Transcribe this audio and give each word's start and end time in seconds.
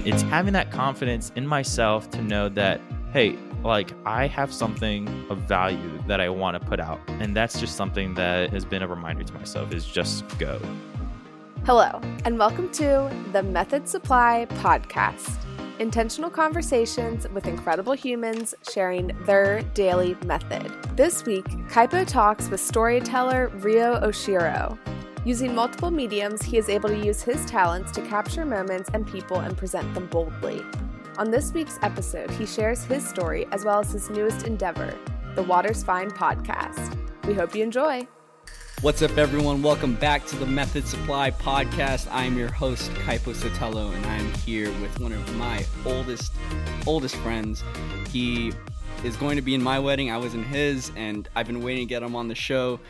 And 0.00 0.08
it's 0.08 0.22
having 0.22 0.54
that 0.54 0.70
confidence 0.70 1.30
in 1.36 1.46
myself 1.46 2.08
to 2.12 2.22
know 2.22 2.48
that, 2.48 2.80
hey, 3.12 3.36
like 3.62 3.92
I 4.06 4.28
have 4.28 4.50
something 4.50 5.06
of 5.28 5.40
value 5.40 6.02
that 6.06 6.22
I 6.22 6.30
want 6.30 6.58
to 6.58 6.66
put 6.66 6.80
out. 6.80 6.98
And 7.06 7.36
that's 7.36 7.60
just 7.60 7.76
something 7.76 8.14
that 8.14 8.48
has 8.48 8.64
been 8.64 8.80
a 8.80 8.88
reminder 8.88 9.24
to 9.24 9.34
myself 9.34 9.74
is 9.74 9.84
just 9.84 10.24
go. 10.38 10.58
Hello, 11.66 12.00
and 12.24 12.38
welcome 12.38 12.70
to 12.72 13.14
the 13.32 13.42
Method 13.42 13.86
Supply 13.86 14.46
podcast. 14.48 15.36
Intentional 15.80 16.30
conversations 16.30 17.28
with 17.28 17.46
incredible 17.46 17.92
humans 17.92 18.54
sharing 18.72 19.08
their 19.26 19.60
daily 19.74 20.16
method. 20.24 20.72
This 20.96 21.26
week, 21.26 21.44
Kaipo 21.68 22.06
talks 22.06 22.48
with 22.48 22.60
storyteller 22.60 23.48
Rio 23.48 24.00
Oshiro. 24.00 24.78
Using 25.26 25.54
multiple 25.54 25.90
mediums, 25.90 26.40
he 26.40 26.56
is 26.56 26.70
able 26.70 26.88
to 26.88 26.96
use 26.96 27.20
his 27.20 27.44
talents 27.44 27.92
to 27.92 28.00
capture 28.00 28.46
moments 28.46 28.88
and 28.94 29.06
people 29.06 29.40
and 29.40 29.54
present 29.54 29.92
them 29.92 30.06
boldly. 30.06 30.64
On 31.18 31.30
this 31.30 31.52
week's 31.52 31.78
episode, 31.82 32.30
he 32.30 32.46
shares 32.46 32.84
his 32.84 33.06
story 33.06 33.46
as 33.52 33.62
well 33.62 33.80
as 33.80 33.92
his 33.92 34.08
newest 34.08 34.46
endeavor, 34.46 34.96
the 35.34 35.42
Water's 35.42 35.84
Fine 35.84 36.12
podcast. 36.12 36.96
We 37.26 37.34
hope 37.34 37.54
you 37.54 37.62
enjoy. 37.62 38.08
What's 38.80 39.02
up, 39.02 39.18
everyone? 39.18 39.62
Welcome 39.62 39.94
back 39.94 40.24
to 40.28 40.36
the 40.36 40.46
Method 40.46 40.86
Supply 40.86 41.32
podcast. 41.32 42.08
I'm 42.10 42.38
your 42.38 42.50
host, 42.50 42.90
Kaipo 42.92 43.34
Sotelo, 43.34 43.94
and 43.94 44.06
I'm 44.06 44.32
here 44.36 44.72
with 44.80 44.98
one 45.00 45.12
of 45.12 45.36
my 45.36 45.66
oldest, 45.84 46.32
oldest 46.86 47.16
friends. 47.16 47.62
He 48.08 48.54
is 49.04 49.16
going 49.16 49.36
to 49.36 49.42
be 49.42 49.54
in 49.54 49.62
my 49.62 49.78
wedding. 49.78 50.10
I 50.10 50.16
was 50.16 50.32
in 50.32 50.44
his, 50.44 50.90
and 50.96 51.28
I've 51.36 51.46
been 51.46 51.62
waiting 51.62 51.86
to 51.86 51.88
get 51.90 52.02
him 52.02 52.16
on 52.16 52.28
the 52.28 52.34
show 52.34 52.80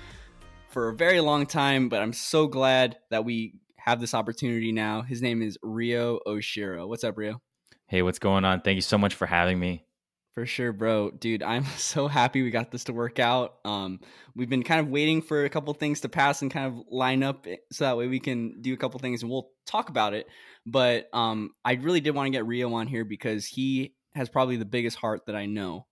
for 0.70 0.88
a 0.88 0.95
very 0.95 1.20
long 1.20 1.47
time, 1.47 1.88
but 1.88 2.01
I'm 2.01 2.12
so 2.12 2.47
glad 2.47 2.97
that 3.11 3.24
we 3.24 3.55
have 3.77 4.01
this 4.01 4.15
opportunity 4.15 4.73
now. 4.73 5.02
His 5.02 5.20
name 5.20 5.42
is 5.42 5.59
Rio 5.62 6.20
Oshiro. 6.27 6.88
What's 6.88 7.02
up, 7.05 7.19
Rio? 7.19 7.41
Hey, 7.89 8.03
what's 8.03 8.20
going 8.20 8.45
on? 8.45 8.61
Thank 8.61 8.77
you 8.77 8.83
so 8.83 8.97
much 8.97 9.14
for 9.14 9.27
having 9.27 9.58
me. 9.58 9.84
For 10.33 10.47
sure, 10.47 10.72
bro. 10.72 11.11
Dude, 11.11 11.42
I'm 11.42 11.64
so 11.77 12.06
happy 12.06 12.42
we 12.42 12.50
got 12.50 12.70
this 12.70 12.84
to 12.84 12.92
work 12.92 13.19
out. 13.19 13.56
Um, 13.64 13.98
we've 14.36 14.48
been 14.48 14.62
kind 14.62 14.80
of 14.80 14.89
waiting 14.89 15.22
for 15.22 15.45
a 15.45 15.50
couple 15.50 15.75
things 15.75 16.03
to 16.03 16.08
pass 16.08 16.41
and 16.41 16.53
kind 16.53 16.67
of 16.67 16.84
line 16.89 17.25
up 17.25 17.47
so 17.73 17.84
that 17.84 17.97
way 17.97 18.06
we 18.06 18.20
can 18.20 18.62
do 18.62 18.73
a 18.73 18.77
couple 18.77 19.00
things 19.00 19.23
and 19.23 19.30
we'll 19.30 19.50
talk 19.67 19.89
about 19.89 20.14
it. 20.14 20.28
But 20.64 21.08
um, 21.12 21.50
I 21.64 21.73
really 21.75 22.00
did 22.00 22.14
want 22.14 22.27
to 22.27 22.30
get 22.30 22.47
Rio 22.47 22.73
on 22.75 22.86
here 22.86 23.05
because 23.05 23.45
he 23.45 23.97
has 24.14 24.28
probably 24.28 24.56
the 24.56 24.64
biggest 24.64 24.97
heart 24.97 25.23
that 25.27 25.34
I 25.34 25.47
know. 25.47 25.86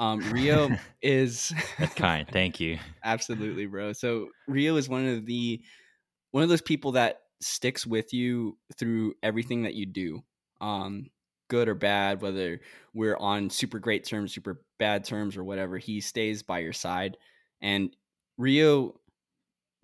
Um, 0.00 0.20
Rio 0.32 0.70
is 1.02 1.52
That's 1.78 1.94
kind. 1.94 2.26
Thank 2.26 2.58
you. 2.58 2.78
absolutely, 3.04 3.66
bro. 3.66 3.92
So 3.92 4.30
Rio 4.48 4.76
is 4.76 4.88
one 4.88 5.06
of 5.06 5.26
the 5.26 5.60
one 6.32 6.42
of 6.42 6.48
those 6.48 6.62
people 6.62 6.92
that 6.92 7.20
sticks 7.40 7.86
with 7.86 8.12
you 8.12 8.56
through 8.78 9.14
everything 9.22 9.62
that 9.62 9.74
you 9.74 9.86
do, 9.86 10.22
um, 10.60 11.10
good 11.48 11.68
or 11.68 11.74
bad. 11.74 12.22
Whether 12.22 12.60
we're 12.94 13.16
on 13.18 13.50
super 13.50 13.78
great 13.78 14.06
terms, 14.06 14.32
super 14.32 14.62
bad 14.78 15.04
terms, 15.04 15.36
or 15.36 15.44
whatever, 15.44 15.76
he 15.76 16.00
stays 16.00 16.42
by 16.42 16.60
your 16.60 16.72
side. 16.72 17.18
And 17.60 17.94
Rio 18.38 18.98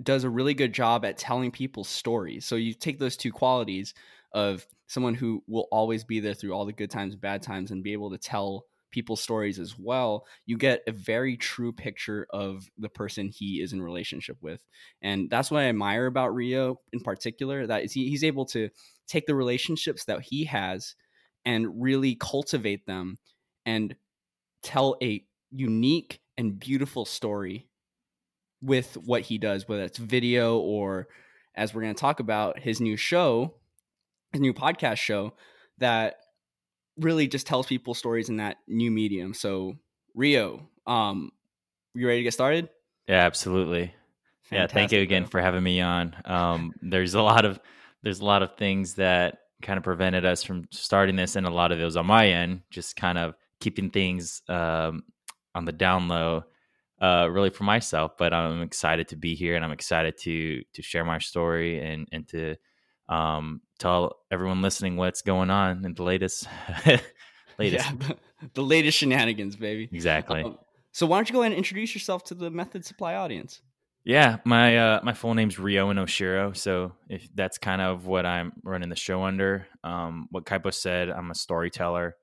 does 0.02 0.24
a 0.24 0.30
really 0.30 0.54
good 0.54 0.72
job 0.72 1.04
at 1.04 1.18
telling 1.18 1.50
people 1.50 1.84
stories. 1.84 2.46
So 2.46 2.56
you 2.56 2.72
take 2.72 2.98
those 2.98 3.18
two 3.18 3.32
qualities 3.32 3.92
of 4.32 4.66
someone 4.86 5.14
who 5.14 5.42
will 5.46 5.68
always 5.70 6.04
be 6.04 6.20
there 6.20 6.34
through 6.34 6.52
all 6.52 6.64
the 6.64 6.72
good 6.72 6.90
times 6.90 7.12
and 7.12 7.20
bad 7.20 7.42
times 7.42 7.70
and 7.70 7.82
be 7.82 7.92
able 7.92 8.10
to 8.10 8.18
tell 8.18 8.64
people's 8.96 9.20
stories 9.20 9.58
as 9.58 9.78
well, 9.78 10.24
you 10.46 10.56
get 10.56 10.80
a 10.86 10.90
very 10.90 11.36
true 11.36 11.70
picture 11.70 12.26
of 12.30 12.70
the 12.78 12.88
person 12.88 13.28
he 13.28 13.60
is 13.60 13.74
in 13.74 13.82
relationship 13.82 14.38
with. 14.40 14.64
And 15.02 15.28
that's 15.28 15.50
what 15.50 15.60
I 15.60 15.68
admire 15.68 16.06
about 16.06 16.34
Rio 16.34 16.80
in 16.94 17.00
particular, 17.00 17.66
that 17.66 17.84
is 17.84 17.92
he, 17.92 18.08
he's 18.08 18.24
able 18.24 18.46
to 18.46 18.70
take 19.06 19.26
the 19.26 19.34
relationships 19.34 20.06
that 20.06 20.22
he 20.22 20.46
has 20.46 20.94
and 21.44 21.82
really 21.82 22.14
cultivate 22.14 22.86
them 22.86 23.18
and 23.66 23.94
tell 24.62 24.96
a 25.02 25.22
unique 25.50 26.20
and 26.38 26.58
beautiful 26.58 27.04
story 27.04 27.68
with 28.62 28.96
what 29.04 29.20
he 29.20 29.36
does, 29.36 29.68
whether 29.68 29.82
it's 29.82 29.98
video 29.98 30.56
or 30.56 31.06
as 31.54 31.74
we're 31.74 31.82
going 31.82 31.94
to 31.94 32.00
talk 32.00 32.20
about 32.20 32.58
his 32.58 32.80
new 32.80 32.96
show, 32.96 33.56
his 34.32 34.40
new 34.40 34.54
podcast 34.54 34.96
show 34.96 35.34
that 35.76 36.16
really 36.98 37.28
just 37.28 37.46
tells 37.46 37.66
people 37.66 37.94
stories 37.94 38.28
in 38.28 38.38
that 38.38 38.58
new 38.66 38.90
medium. 38.90 39.34
So 39.34 39.76
Rio, 40.14 40.68
um, 40.86 41.30
you 41.94 42.06
ready 42.06 42.20
to 42.20 42.24
get 42.24 42.34
started? 42.34 42.68
Yeah, 43.08 43.24
absolutely. 43.24 43.94
Fantastic, 44.42 44.52
yeah, 44.52 44.66
thank 44.66 44.92
you 44.92 45.00
again 45.00 45.22
bro. 45.22 45.30
for 45.30 45.40
having 45.40 45.62
me 45.62 45.80
on. 45.80 46.14
Um, 46.24 46.72
there's 46.80 47.14
a 47.14 47.22
lot 47.22 47.44
of 47.44 47.58
there's 48.02 48.20
a 48.20 48.24
lot 48.24 48.42
of 48.42 48.56
things 48.56 48.94
that 48.94 49.38
kind 49.62 49.76
of 49.76 49.84
prevented 49.84 50.24
us 50.24 50.42
from 50.42 50.68
starting 50.70 51.16
this, 51.16 51.36
and 51.36 51.46
a 51.46 51.50
lot 51.50 51.72
of 51.72 51.80
it 51.80 51.84
was 51.84 51.96
on 51.96 52.06
my 52.06 52.28
end, 52.28 52.62
just 52.70 52.96
kind 52.96 53.18
of 53.18 53.34
keeping 53.60 53.90
things 53.90 54.42
um, 54.48 55.02
on 55.54 55.64
the 55.64 55.72
down 55.72 56.06
low, 56.06 56.44
uh, 57.00 57.28
really 57.30 57.50
for 57.50 57.64
myself. 57.64 58.12
But 58.16 58.32
I'm 58.32 58.62
excited 58.62 59.08
to 59.08 59.16
be 59.16 59.34
here, 59.34 59.56
and 59.56 59.64
I'm 59.64 59.72
excited 59.72 60.16
to 60.18 60.62
to 60.74 60.82
share 60.82 61.04
my 61.04 61.18
story 61.18 61.80
and 61.80 62.08
and 62.12 62.28
to 62.28 62.56
um, 63.08 63.60
tell 63.78 64.16
everyone 64.30 64.62
listening 64.62 64.96
what's 64.96 65.22
going 65.22 65.50
on 65.50 65.84
in 65.84 65.94
the 65.94 66.02
latest 66.02 66.46
latest 67.58 67.86
yeah, 67.86 67.92
the 68.54 68.62
latest 68.62 68.98
shenanigans, 68.98 69.56
baby. 69.56 69.88
Exactly. 69.92 70.42
Um, 70.42 70.58
so 70.92 71.06
why 71.06 71.18
don't 71.18 71.28
you 71.28 71.32
go 71.34 71.42
ahead 71.42 71.52
and 71.52 71.58
introduce 71.58 71.94
yourself 71.94 72.24
to 72.24 72.34
the 72.34 72.50
Method 72.50 72.84
Supply 72.84 73.14
audience? 73.14 73.60
Yeah, 74.04 74.38
my 74.44 74.78
uh, 74.78 75.00
my 75.02 75.14
full 75.14 75.34
name's 75.34 75.58
Rio 75.58 75.90
and 75.90 75.98
Oshiro. 75.98 76.56
So 76.56 76.92
if 77.08 77.28
that's 77.34 77.58
kind 77.58 77.82
of 77.82 78.06
what 78.06 78.24
I'm 78.24 78.52
running 78.62 78.88
the 78.88 78.96
show 78.96 79.24
under. 79.24 79.66
Um, 79.82 80.28
what 80.30 80.46
Kaipo 80.46 80.72
said, 80.72 81.10
I'm 81.10 81.30
a 81.30 81.34
storyteller. 81.34 82.16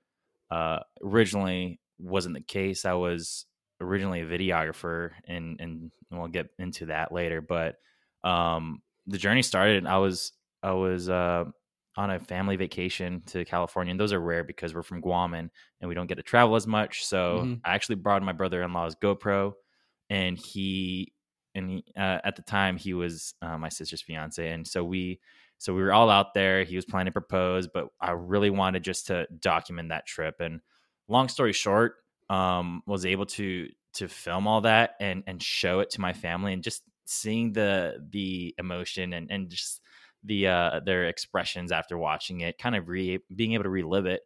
Uh, 0.49 0.79
originally 1.03 1.79
wasn't 1.99 2.35
the 2.35 2.41
case. 2.41 2.85
I 2.85 2.93
was 2.93 3.45
originally 3.81 4.21
a 4.21 4.25
videographer, 4.25 5.11
and 5.27 5.59
and 5.59 5.91
we'll 6.09 6.29
get 6.29 6.47
into 6.57 6.85
that 6.87 7.11
later. 7.11 7.41
But 7.41 7.75
um, 8.23 8.81
the 9.07 9.17
journey 9.17 9.41
started. 9.41 9.77
And 9.77 9.87
I 9.87 9.97
was 9.97 10.31
I 10.63 10.71
was 10.71 11.09
uh, 11.09 11.45
on 11.95 12.09
a 12.09 12.19
family 12.19 12.55
vacation 12.55 13.21
to 13.27 13.45
California, 13.45 13.91
and 13.91 13.99
those 13.99 14.13
are 14.13 14.19
rare 14.19 14.43
because 14.43 14.73
we're 14.73 14.83
from 14.83 15.01
Guam 15.01 15.33
and, 15.33 15.51
and 15.81 15.89
we 15.89 15.95
don't 15.95 16.07
get 16.07 16.15
to 16.15 16.23
travel 16.23 16.55
as 16.55 16.65
much. 16.65 17.05
So 17.05 17.41
mm-hmm. 17.43 17.53
I 17.65 17.75
actually 17.75 17.95
brought 17.95 18.23
my 18.23 18.31
brother-in-law's 18.31 18.95
GoPro, 18.95 19.53
and 20.09 20.37
he 20.37 21.13
and 21.55 21.69
he, 21.69 21.85
uh, 21.95 22.19
at 22.23 22.35
the 22.35 22.41
time 22.41 22.77
he 22.77 22.93
was 22.93 23.35
uh, 23.41 23.57
my 23.57 23.69
sister's 23.69 24.01
fiance, 24.01 24.49
and 24.49 24.67
so 24.67 24.83
we 24.83 25.19
so 25.59 25.73
we 25.73 25.83
were 25.83 25.93
all 25.93 26.09
out 26.09 26.33
there. 26.33 26.63
He 26.63 26.75
was 26.75 26.85
planning 26.85 27.05
to 27.05 27.11
propose, 27.11 27.67
but 27.67 27.87
I 28.01 28.11
really 28.11 28.49
wanted 28.49 28.83
just 28.83 29.07
to 29.07 29.27
document 29.39 29.89
that 29.89 30.05
trip. 30.05 30.35
And 30.39 30.61
long 31.07 31.29
story 31.29 31.53
short, 31.53 31.95
um, 32.29 32.81
was 32.87 33.05
able 33.05 33.27
to 33.27 33.69
to 33.93 34.07
film 34.07 34.47
all 34.47 34.61
that 34.61 34.95
and 34.99 35.23
and 35.27 35.41
show 35.41 35.79
it 35.79 35.91
to 35.91 36.01
my 36.01 36.13
family, 36.13 36.53
and 36.53 36.63
just 36.63 36.81
seeing 37.05 37.53
the 37.53 38.03
the 38.09 38.55
emotion 38.57 39.13
and 39.13 39.29
and 39.29 39.49
just 39.49 39.79
the 40.23 40.47
uh, 40.47 40.79
their 40.85 41.05
expressions 41.05 41.71
after 41.71 41.97
watching 41.97 42.41
it, 42.41 42.57
kind 42.57 42.75
of 42.75 42.87
re- 42.87 43.19
being 43.35 43.53
able 43.53 43.63
to 43.63 43.69
relive 43.69 44.05
it, 44.05 44.21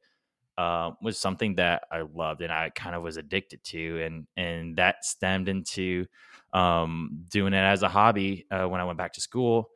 uh, 0.57 0.91
was 1.01 1.19
something 1.19 1.55
that 1.55 1.83
I 1.91 2.01
loved 2.01 2.41
and 2.41 2.51
I 2.51 2.71
kind 2.71 2.95
of 2.95 3.03
was 3.03 3.17
addicted 3.17 3.63
to, 3.65 4.01
and 4.01 4.27
and 4.35 4.77
that 4.77 5.05
stemmed 5.05 5.49
into 5.49 6.05
um, 6.53 7.25
doing 7.29 7.53
it 7.53 7.57
as 7.57 7.83
a 7.83 7.89
hobby 7.89 8.45
uh, 8.51 8.65
when 8.65 8.81
I 8.81 8.85
went 8.85 8.97
back 8.97 9.13
to 9.13 9.21
school. 9.21 9.69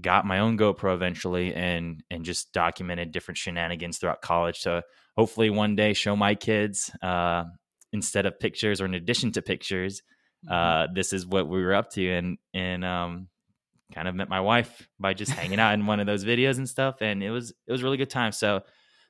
Got 0.00 0.26
my 0.26 0.38
own 0.38 0.56
GoPro 0.58 0.94
eventually, 0.94 1.54
and 1.54 2.02
and 2.10 2.24
just 2.24 2.52
documented 2.52 3.12
different 3.12 3.38
shenanigans 3.38 3.98
throughout 3.98 4.22
college. 4.22 4.60
So 4.60 4.82
hopefully 5.16 5.50
one 5.50 5.74
day 5.74 5.92
show 5.92 6.14
my 6.16 6.34
kids 6.34 6.90
uh, 7.02 7.44
instead 7.92 8.26
of 8.26 8.38
pictures 8.38 8.80
or 8.80 8.84
in 8.84 8.94
addition 8.94 9.32
to 9.32 9.42
pictures. 9.42 10.02
Mm-hmm. 10.46 10.54
Uh, 10.54 10.94
this 10.94 11.12
is 11.12 11.26
what 11.26 11.48
we 11.48 11.62
were 11.62 11.74
up 11.74 11.90
to, 11.92 12.10
and 12.10 12.38
and 12.54 12.84
um, 12.84 13.28
kind 13.94 14.08
of 14.08 14.14
met 14.14 14.28
my 14.28 14.40
wife 14.40 14.88
by 14.98 15.14
just 15.14 15.32
hanging 15.32 15.60
out 15.60 15.74
in 15.74 15.86
one 15.86 16.00
of 16.00 16.06
those 16.06 16.24
videos 16.24 16.58
and 16.58 16.68
stuff 16.68 16.96
and 17.00 17.22
it 17.22 17.30
was 17.30 17.50
it 17.66 17.72
was 17.72 17.82
really 17.82 17.96
good 17.96 18.10
time. 18.10 18.32
So 18.32 18.62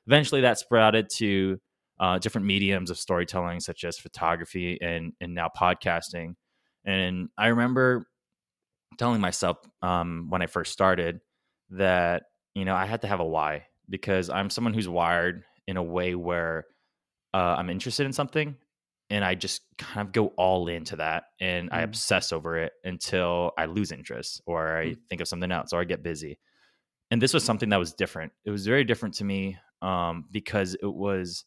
eventually 0.07 0.41
that 0.41 0.59
sprouted 0.59 1.07
to 1.17 1.59
uh, 1.99 2.17
different 2.17 2.47
mediums 2.47 2.89
of 2.89 2.97
storytelling 2.97 3.59
such 3.59 3.83
as 3.83 3.97
photography 3.97 4.79
and 4.81 5.13
and 5.21 5.33
now 5.33 5.49
podcasting. 5.55 6.35
And 6.85 7.29
i 7.37 7.47
remember 7.47 8.07
telling 8.97 9.21
myself 9.21 9.57
um, 9.81 10.27
when 10.29 10.41
i 10.41 10.47
first 10.47 10.71
started 10.71 11.19
that 11.69 12.23
you 12.55 12.65
know 12.65 12.75
i 12.75 12.85
had 12.85 13.01
to 13.01 13.07
have 13.07 13.19
a 13.19 13.25
why 13.25 13.65
because 13.89 14.29
i'm 14.29 14.49
someone 14.49 14.73
who's 14.73 14.89
wired 14.89 15.43
in 15.67 15.77
a 15.77 15.83
way 15.83 16.15
where 16.15 16.65
uh, 17.33 17.55
i'm 17.57 17.69
interested 17.69 18.05
in 18.05 18.13
something 18.13 18.55
and 19.11 19.25
I 19.25 19.35
just 19.35 19.61
kind 19.77 20.07
of 20.07 20.13
go 20.13 20.27
all 20.37 20.69
into 20.69 20.95
that 20.95 21.25
and 21.41 21.69
mm. 21.69 21.73
I 21.73 21.81
obsess 21.81 22.31
over 22.31 22.57
it 22.57 22.71
until 22.85 23.51
I 23.57 23.65
lose 23.65 23.91
interest 23.91 24.41
or 24.45 24.77
I 24.77 24.85
mm. 24.85 24.97
think 25.09 25.19
of 25.21 25.27
something 25.27 25.51
else 25.51 25.73
or 25.73 25.81
I 25.81 25.83
get 25.83 26.01
busy. 26.01 26.39
And 27.11 27.21
this 27.21 27.33
was 27.33 27.43
something 27.43 27.69
that 27.69 27.77
was 27.77 27.93
different. 27.93 28.31
It 28.45 28.51
was 28.51 28.65
very 28.65 28.85
different 28.85 29.15
to 29.15 29.25
me 29.25 29.57
um, 29.81 30.25
because 30.31 30.75
it 30.75 30.91
was 30.91 31.43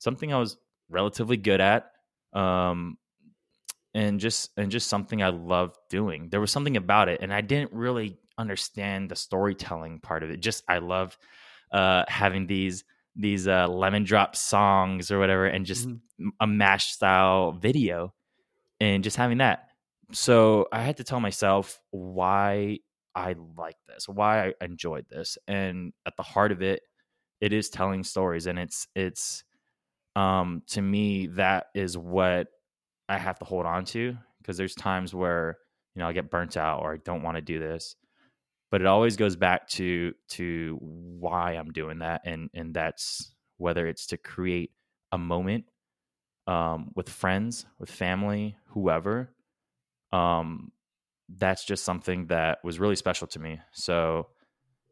something 0.00 0.32
I 0.32 0.40
was 0.40 0.56
relatively 0.90 1.36
good 1.36 1.60
at 1.60 1.92
um, 2.32 2.98
and 3.94 4.18
just 4.18 4.50
and 4.56 4.72
just 4.72 4.88
something 4.88 5.22
I 5.22 5.28
loved 5.28 5.76
doing. 5.88 6.30
There 6.30 6.40
was 6.40 6.50
something 6.50 6.76
about 6.76 7.08
it 7.08 7.20
and 7.22 7.32
I 7.32 7.42
didn't 7.42 7.72
really 7.72 8.18
understand 8.36 9.08
the 9.08 9.16
storytelling 9.16 10.00
part 10.00 10.24
of 10.24 10.30
it. 10.30 10.40
Just 10.40 10.64
I 10.68 10.78
loved 10.78 11.16
uh, 11.70 12.04
having 12.08 12.48
these 12.48 12.82
these 13.16 13.48
uh, 13.48 13.68
lemon 13.68 14.04
drop 14.04 14.36
songs 14.36 15.10
or 15.10 15.18
whatever, 15.18 15.46
and 15.46 15.66
just 15.66 15.88
Mhm. 15.88 16.00
a 16.40 16.46
mash 16.46 16.92
style 16.92 17.52
video, 17.52 18.14
and 18.80 19.04
just 19.04 19.16
having 19.16 19.38
that. 19.38 19.68
So 20.12 20.68
I 20.72 20.82
had 20.82 20.98
to 20.98 21.04
tell 21.04 21.20
myself 21.20 21.80
why 21.90 22.80
I 23.14 23.34
like 23.58 23.76
this, 23.88 24.08
why 24.08 24.48
I 24.48 24.54
enjoyed 24.64 25.06
this, 25.10 25.38
and 25.48 25.92
at 26.06 26.16
the 26.16 26.22
heart 26.24 26.52
of 26.52 26.62
it, 26.62 26.82
it 27.40 27.52
is 27.52 27.70
telling 27.70 28.04
stories, 28.04 28.46
and 28.46 28.58
it's 28.58 28.88
it's 28.94 29.44
um 30.16 30.62
to 30.68 30.80
me 30.82 31.26
that 31.28 31.66
is 31.74 31.96
what 31.98 32.48
I 33.08 33.18
have 33.18 33.38
to 33.40 33.44
hold 33.44 33.66
on 33.66 33.84
to 33.86 34.16
because 34.38 34.56
there's 34.56 34.74
times 34.74 35.14
where 35.14 35.58
you 35.94 36.00
know 36.00 36.08
I 36.08 36.12
get 36.12 36.30
burnt 36.30 36.56
out 36.56 36.82
or 36.82 36.94
I 36.94 36.98
don't 36.98 37.22
want 37.22 37.36
to 37.36 37.42
do 37.42 37.58
this, 37.58 37.96
but 38.74 38.80
it 38.80 38.88
always 38.88 39.16
goes 39.16 39.36
back 39.36 39.68
to 39.68 40.12
to 40.30 40.76
why 40.80 41.52
I'm 41.52 41.70
doing 41.70 42.00
that, 42.00 42.22
and 42.24 42.50
and 42.54 42.74
that's 42.74 43.32
whether 43.58 43.86
it's 43.86 44.08
to 44.08 44.16
create 44.16 44.72
a 45.12 45.18
moment 45.18 45.66
um, 46.48 46.90
with 46.96 47.08
friends, 47.08 47.66
with 47.78 47.88
family, 47.88 48.56
whoever. 48.70 49.30
Um, 50.12 50.72
that's 51.28 51.64
just 51.64 51.84
something 51.84 52.26
that 52.26 52.58
was 52.64 52.80
really 52.80 52.96
special 52.96 53.28
to 53.28 53.38
me. 53.38 53.60
So 53.72 54.30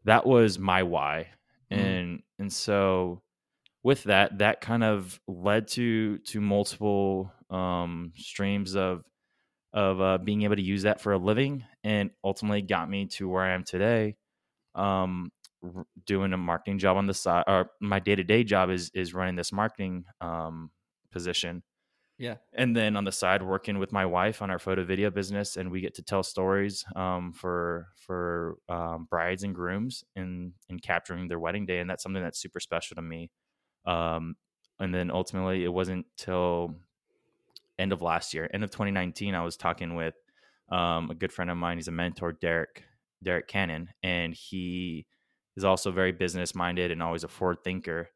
that 0.05 0.27
was 0.27 0.59
my 0.61 0.85
why, 0.85 1.31
Mhm. 1.73 1.79
and 1.79 2.23
and 2.39 2.53
so 2.53 3.23
with 3.83 4.05
that, 4.05 4.39
that 4.39 4.61
kind 4.61 4.85
of 4.85 5.21
led 5.29 5.69
to 5.69 6.19
to 6.19 6.41
multiple 6.41 7.33
um, 7.51 8.13
streams 8.17 8.77
of 8.77 9.05
of 9.73 10.01
uh, 10.01 10.19
being 10.19 10.43
able 10.43 10.57
to 10.57 10.63
use 10.63 10.83
that 10.85 11.01
for 11.01 11.13
a 11.13 11.19
living, 11.19 11.65
and 11.85 12.11
ultimately 12.25 12.63
got 12.63 12.89
me 12.91 13.07
to 13.07 13.29
where 13.29 13.43
I 13.45 13.53
am 13.55 13.65
today. 13.65 14.17
Um, 14.75 15.33
r- 15.63 15.87
doing 16.07 16.33
a 16.33 16.37
marketing 16.39 16.79
job 16.79 16.97
on 16.97 17.07
the 17.07 17.15
side, 17.15 17.45
or 17.47 17.71
my 17.81 18.01
day 18.01 18.15
to 18.17 18.25
day 18.25 18.45
job 18.45 18.71
is 18.71 18.91
is 18.95 19.15
running 19.15 19.37
this 19.37 19.53
marketing 19.53 20.05
um, 20.21 20.71
position, 21.11 21.63
Yeah. 22.19 22.37
and 22.53 22.77
then 22.77 22.97
on 22.97 23.05
the 23.05 23.13
side 23.13 23.43
working 23.43 23.79
with 23.79 23.93
my 23.93 24.07
wife 24.07 24.43
on 24.43 24.51
our 24.51 24.59
photo 24.59 24.85
video 24.85 25.11
business, 25.11 25.57
and 25.57 25.71
we 25.71 25.81
get 25.81 25.95
to 25.95 26.03
tell 26.03 26.23
stories 26.23 26.85
um, 26.97 27.33
for 27.33 27.89
for 27.97 28.59
um, 28.69 29.07
brides 29.11 29.43
and 29.45 29.55
grooms 29.55 30.05
and 30.17 30.55
and 30.71 30.83
capturing 30.83 31.29
their 31.29 31.39
wedding 31.41 31.67
day, 31.67 31.81
and 31.81 31.91
that's 31.91 32.03
something 32.03 32.23
that's 32.23 32.41
super 32.41 32.61
special 32.61 32.95
to 32.97 33.03
me. 33.03 33.31
Um, 33.87 34.37
and 34.81 34.95
then 34.95 35.11
ultimately, 35.11 35.65
it 35.65 35.73
wasn't 35.73 36.07
till 36.17 36.77
end 37.79 37.93
of 37.93 38.03
last 38.03 38.35
year, 38.35 38.49
end 38.53 38.65
of 38.65 38.71
2019, 38.71 39.35
I 39.35 39.43
was 39.45 39.57
talking 39.57 39.95
with 39.95 40.15
um, 40.73 41.11
a 41.11 41.15
good 41.15 41.33
friend 41.33 41.51
of 41.51 41.57
mine. 41.57 41.77
He's 41.77 41.89
a 41.89 41.93
mentor, 41.93 42.33
Derek 42.33 42.85
Derek 43.23 43.47
Cannon, 43.47 43.91
and 44.03 44.35
he 44.35 45.07
is 45.57 45.65
also 45.65 45.93
very 45.93 46.13
business 46.13 46.55
minded 46.55 46.91
and 46.91 47.03
always 47.03 47.25
a 47.25 47.29
forward 47.29 47.59
thinker. 47.63 48.09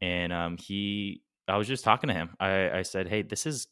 And 0.00 0.32
um, 0.32 0.56
he, 0.56 1.22
I 1.48 1.56
was 1.56 1.66
just 1.66 1.84
talking 1.84 2.08
to 2.08 2.14
him. 2.14 2.30
I, 2.38 2.70
I 2.70 2.82
said, 2.82 3.08
"Hey, 3.08 3.22
this 3.22 3.44
is 3.46 3.66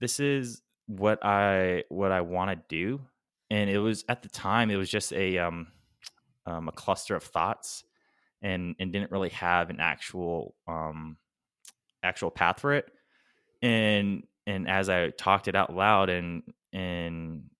this 0.00 0.20
is 0.20 0.62
what 0.86 1.24
I 1.24 1.82
what 1.88 2.12
I 2.12 2.20
want 2.20 2.50
to 2.50 2.64
do." 2.68 3.00
And 3.50 3.68
it 3.68 3.78
was 3.78 4.04
at 4.08 4.22
the 4.22 4.28
time, 4.28 4.70
it 4.70 4.76
was 4.76 4.88
just 4.88 5.12
a 5.12 5.38
um, 5.38 5.66
um, 6.46 6.68
a 6.68 6.72
cluster 6.72 7.16
of 7.16 7.24
thoughts, 7.24 7.82
and 8.42 8.76
and 8.78 8.92
didn't 8.92 9.10
really 9.10 9.30
have 9.30 9.70
an 9.70 9.80
actual 9.80 10.54
um, 10.68 11.16
actual 12.04 12.30
path 12.30 12.60
for 12.60 12.74
it. 12.74 12.86
And 13.60 14.22
and 14.46 14.68
as 14.68 14.88
I 14.88 15.10
talked 15.10 15.48
it 15.48 15.54
out 15.54 15.74
loud 15.74 16.10
and 16.10 16.42
and 16.72 17.50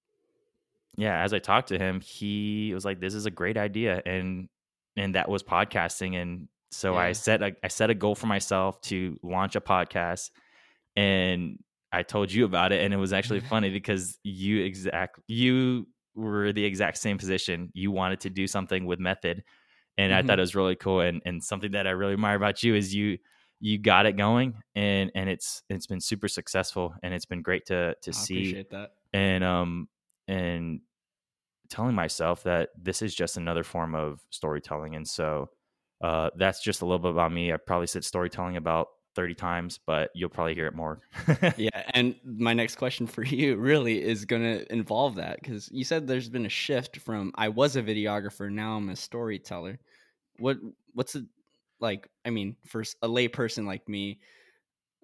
yeah, 0.97 1.23
as 1.23 1.33
I 1.33 1.39
talked 1.41 1.69
to 1.69 1.79
him, 1.79 2.01
he 2.01 2.73
was 2.75 2.85
like, 2.85 3.01
"This 3.01 3.15
is 3.15 3.27
a 3.27 3.31
great 3.31 3.57
idea," 3.57 4.01
and 4.07 4.49
and 4.97 5.15
that 5.17 5.29
was 5.29 5.43
podcasting. 5.43 6.15
And 6.21 6.49
so 6.71 6.97
I 6.97 7.13
set 7.13 7.43
a, 7.43 7.57
I 7.65 7.69
set 7.69 7.91
a 7.91 7.95
goal 7.95 8.15
for 8.15 8.27
myself 8.27 8.81
to 8.83 9.19
launch 9.23 9.57
a 9.57 9.61
podcast, 9.61 10.31
and 10.97 11.59
I 11.93 12.03
told 12.03 12.33
you 12.33 12.45
about 12.45 12.73
it, 12.73 12.83
and 12.83 12.95
it 12.95 12.99
was 12.99 13.13
actually 13.13 13.41
funny 13.53 13.71
because 13.71 14.19
you 14.23 14.63
exact 14.65 15.21
you 15.27 15.89
were 16.15 16.53
the 16.53 16.65
exact 16.65 16.99
same 16.99 17.19
position. 17.19 17.71
You 17.75 17.91
wanted 17.91 18.21
to 18.21 18.31
do 18.31 18.47
something 18.47 18.87
with 18.87 19.01
method, 19.01 19.43
and 19.99 20.15
I 20.15 20.23
Mhm. 20.23 20.27
thought 20.27 20.39
it 20.39 20.43
was 20.43 20.55
really 20.55 20.77
cool. 20.77 21.01
And 21.01 21.23
and 21.25 21.43
something 21.43 21.73
that 21.73 21.89
I 21.89 21.91
really 21.91 22.15
admire 22.15 22.37
about 22.37 22.63
you 22.63 22.77
is 22.77 22.95
you 22.95 23.19
you 23.61 23.79
got 23.79 24.07
it 24.07 24.17
going, 24.17 24.55
and 24.75 25.11
and 25.15 25.29
it's 25.31 25.63
it's 25.69 25.87
been 25.87 26.01
super 26.01 26.29
successful, 26.29 26.95
and 27.03 27.15
it's 27.15 27.25
been 27.27 27.43
great 27.43 27.67
to 27.67 27.95
to 28.03 28.11
I 28.11 28.13
see 28.13 28.35
appreciate 28.37 28.71
that. 28.71 28.93
and 29.13 29.43
um 29.45 29.89
and 30.29 30.81
telling 31.71 31.95
myself 31.95 32.43
that 32.45 32.71
this 32.81 33.03
is 33.03 33.15
just 33.15 33.37
another 33.37 33.65
form 33.65 33.95
of 33.95 34.21
storytelling 34.31 34.97
and 34.97 35.09
so 35.09 35.49
uh 36.03 36.29
that's 36.37 36.63
just 36.63 36.83
a 36.83 36.85
little 36.85 36.99
bit 36.99 37.11
about 37.11 37.33
me. 37.33 37.53
I 37.53 37.57
probably 37.57 37.87
said 37.87 38.05
storytelling 38.05 38.57
about 38.57 38.89
30 39.17 39.35
times 39.35 39.81
but 39.87 40.11
you'll 40.15 40.29
probably 40.29 40.55
hear 40.55 40.67
it 40.67 40.75
more. 40.75 41.01
Yeah 41.57 41.83
and 41.95 42.15
my 42.25 42.53
next 42.53 42.77
question 42.77 43.07
for 43.07 43.23
you 43.23 43.57
really 43.57 44.03
is 44.03 44.25
going 44.25 44.43
to 44.43 44.71
involve 44.73 45.15
that 45.17 45.41
because 45.41 45.71
you 45.73 45.85
said 45.85 46.07
there's 46.07 46.29
been 46.29 46.47
a 46.47 46.51
shift 46.51 46.99
from 46.99 47.33
i 47.37 47.49
was 47.49 47.77
a 47.77 47.83
videographer 47.83 48.51
now 48.51 48.77
i'm 48.77 48.89
a 48.91 48.97
storyteller. 48.97 49.79
What 50.39 50.59
what's 50.93 51.15
it 51.15 51.25
like 51.85 52.09
i 52.25 52.31
mean 52.31 52.57
for 52.67 52.81
a 53.03 53.09
layperson 53.09 53.67
like 53.67 53.89
me 53.89 54.19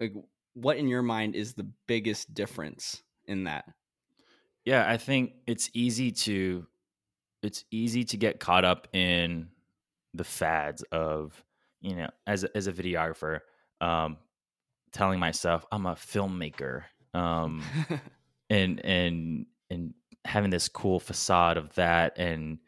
like 0.01 0.13
what 0.55 0.75
in 0.75 0.87
your 0.87 1.03
mind 1.03 1.35
is 1.35 1.53
the 1.53 1.69
biggest 1.87 2.33
difference 2.33 3.03
in 3.25 3.45
that? 3.45 3.63
Yeah 4.65 4.89
i 4.89 4.97
think 4.97 5.33
it's 5.47 5.69
easy 5.73 6.11
to 6.11 6.65
it's 7.41 7.63
easy 7.71 8.03
to 8.03 8.17
get 8.17 8.39
caught 8.39 8.65
up 8.65 8.87
in 8.93 9.47
the 10.13 10.23
fads 10.23 10.83
of 10.91 11.41
you 11.79 11.95
know 11.95 12.09
as 12.27 12.43
as 12.43 12.67
a 12.67 12.73
videographer 12.73 13.39
um 13.79 14.17
telling 14.91 15.19
myself 15.19 15.65
i'm 15.71 15.85
a 15.85 15.95
filmmaker 15.95 16.83
um 17.13 17.63
and 18.49 18.83
and 18.85 19.45
and 19.69 19.93
having 20.25 20.51
this 20.51 20.67
cool 20.67 20.99
facade 20.99 21.57
of 21.57 21.73
that 21.75 22.17
and 22.17 22.59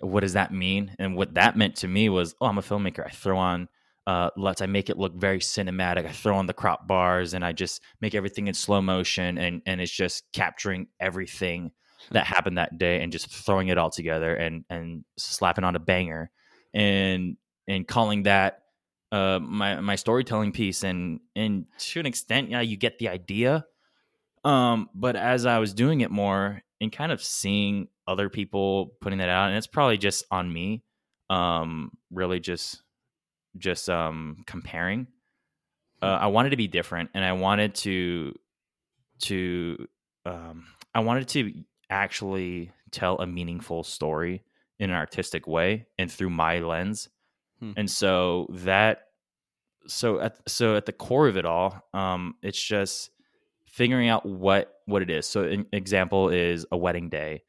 what 0.00 0.20
does 0.20 0.32
that 0.32 0.52
mean? 0.52 0.94
And 0.98 1.16
what 1.16 1.34
that 1.34 1.56
meant 1.56 1.76
to 1.76 1.88
me 1.88 2.08
was 2.08 2.34
oh 2.40 2.46
i'm 2.46 2.58
a 2.58 2.62
filmmaker. 2.62 3.06
I 3.06 3.10
throw 3.10 3.38
on 3.38 3.68
uh 4.06 4.30
let's 4.36 4.62
i 4.62 4.66
make 4.66 4.90
it 4.90 4.98
look 4.98 5.14
very 5.14 5.38
cinematic. 5.38 6.06
I 6.06 6.12
throw 6.12 6.36
on 6.36 6.46
the 6.46 6.54
crop 6.54 6.86
bars 6.86 7.34
and 7.34 7.44
i 7.44 7.52
just 7.52 7.82
make 8.00 8.14
everything 8.14 8.46
in 8.48 8.54
slow 8.54 8.80
motion 8.80 9.38
and 9.38 9.62
and 9.66 9.80
it's 9.80 9.92
just 9.92 10.24
capturing 10.32 10.88
everything 10.98 11.72
that 12.12 12.26
happened 12.26 12.58
that 12.58 12.78
day 12.78 13.02
and 13.02 13.12
just 13.12 13.30
throwing 13.30 13.68
it 13.68 13.78
all 13.78 13.90
together 13.90 14.34
and 14.34 14.64
and 14.70 15.04
slapping 15.16 15.64
on 15.64 15.76
a 15.76 15.80
banger. 15.80 16.30
And 16.72 17.36
and 17.68 17.86
calling 17.86 18.24
that 18.24 18.62
uh 19.12 19.38
my 19.40 19.80
my 19.80 19.96
storytelling 19.96 20.52
piece 20.52 20.84
and 20.84 21.20
and 21.34 21.66
to 21.78 22.00
an 22.00 22.06
extent 22.06 22.50
yeah 22.50 22.60
you 22.60 22.76
get 22.76 22.98
the 22.98 23.08
idea. 23.08 23.66
Um 24.44 24.88
but 24.94 25.16
as 25.16 25.44
i 25.46 25.58
was 25.58 25.74
doing 25.74 26.00
it 26.00 26.10
more 26.10 26.62
and 26.80 26.90
kind 26.90 27.12
of 27.12 27.22
seeing 27.22 27.88
other 28.10 28.28
people 28.28 28.96
putting 29.00 29.20
that 29.20 29.28
out 29.28 29.48
and 29.48 29.56
it's 29.56 29.68
probably 29.68 29.96
just 29.96 30.24
on 30.32 30.52
me 30.52 30.82
um 31.30 31.92
really 32.10 32.40
just 32.40 32.82
just 33.56 33.88
um 33.88 34.42
comparing. 34.46 35.06
Uh, 36.02 36.18
i 36.22 36.26
wanted 36.26 36.50
to 36.50 36.56
be 36.56 36.66
different 36.66 37.10
and 37.12 37.22
i 37.22 37.32
wanted 37.32 37.74
to 37.74 38.34
to 39.18 39.86
um 40.24 40.64
i 40.94 41.00
wanted 41.00 41.28
to 41.28 41.52
actually 41.90 42.72
tell 42.90 43.18
a 43.18 43.26
meaningful 43.26 43.84
story 43.84 44.42
in 44.78 44.88
an 44.88 44.96
artistic 44.96 45.46
way 45.46 45.86
and 45.98 46.10
through 46.10 46.30
my 46.30 46.58
lens. 46.58 47.08
Hmm. 47.60 47.72
and 47.76 47.90
so 47.90 48.46
that 48.50 49.02
so 49.86 50.20
at 50.20 50.36
so 50.48 50.74
at 50.74 50.86
the 50.86 50.92
core 50.92 51.28
of 51.28 51.36
it 51.36 51.44
all 51.44 51.84
um 51.92 52.34
it's 52.42 52.60
just 52.60 53.10
figuring 53.66 54.08
out 54.08 54.26
what 54.26 54.74
what 54.86 55.02
it 55.02 55.10
is. 55.10 55.26
So 55.26 55.44
an 55.44 55.66
example 55.72 56.30
is 56.30 56.66
a 56.72 56.76
wedding 56.76 57.08
day 57.08 57.42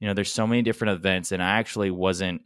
you 0.00 0.06
know 0.06 0.14
there's 0.14 0.32
so 0.32 0.46
many 0.46 0.62
different 0.62 0.92
events 0.92 1.32
and 1.32 1.42
i 1.42 1.58
actually 1.58 1.90
wasn't 1.90 2.40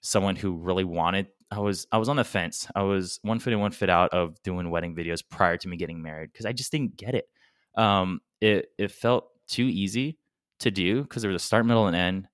someone 0.00 0.36
who 0.36 0.54
really 0.56 0.84
wanted 0.84 1.26
i 1.50 1.58
was 1.58 1.86
i 1.92 1.98
was 1.98 2.08
on 2.08 2.16
the 2.16 2.24
fence. 2.24 2.66
I 2.74 2.82
was 2.82 3.20
one 3.22 3.38
foot 3.38 3.52
in 3.52 3.60
one 3.60 3.70
foot 3.70 3.88
out 3.88 4.12
of 4.12 4.40
doing 4.42 4.70
wedding 4.70 4.94
videos 4.94 5.22
prior 5.28 5.56
to 5.56 5.68
me 5.68 5.76
getting 5.76 6.02
married 6.02 6.32
because 6.32 6.46
i 6.46 6.52
just 6.52 6.72
didn't 6.72 6.96
get 6.96 7.14
it. 7.14 7.28
Um 7.76 8.20
it 8.40 8.68
it 8.78 8.90
felt 8.90 9.28
too 9.48 9.64
easy 9.64 10.18
to 10.60 10.70
do 10.70 11.02
because 11.02 11.22
there 11.22 11.30
was 11.30 11.42
a 11.42 11.44
start 11.44 11.66
middle 11.66 11.86
and 11.86 11.96
end. 11.96 12.28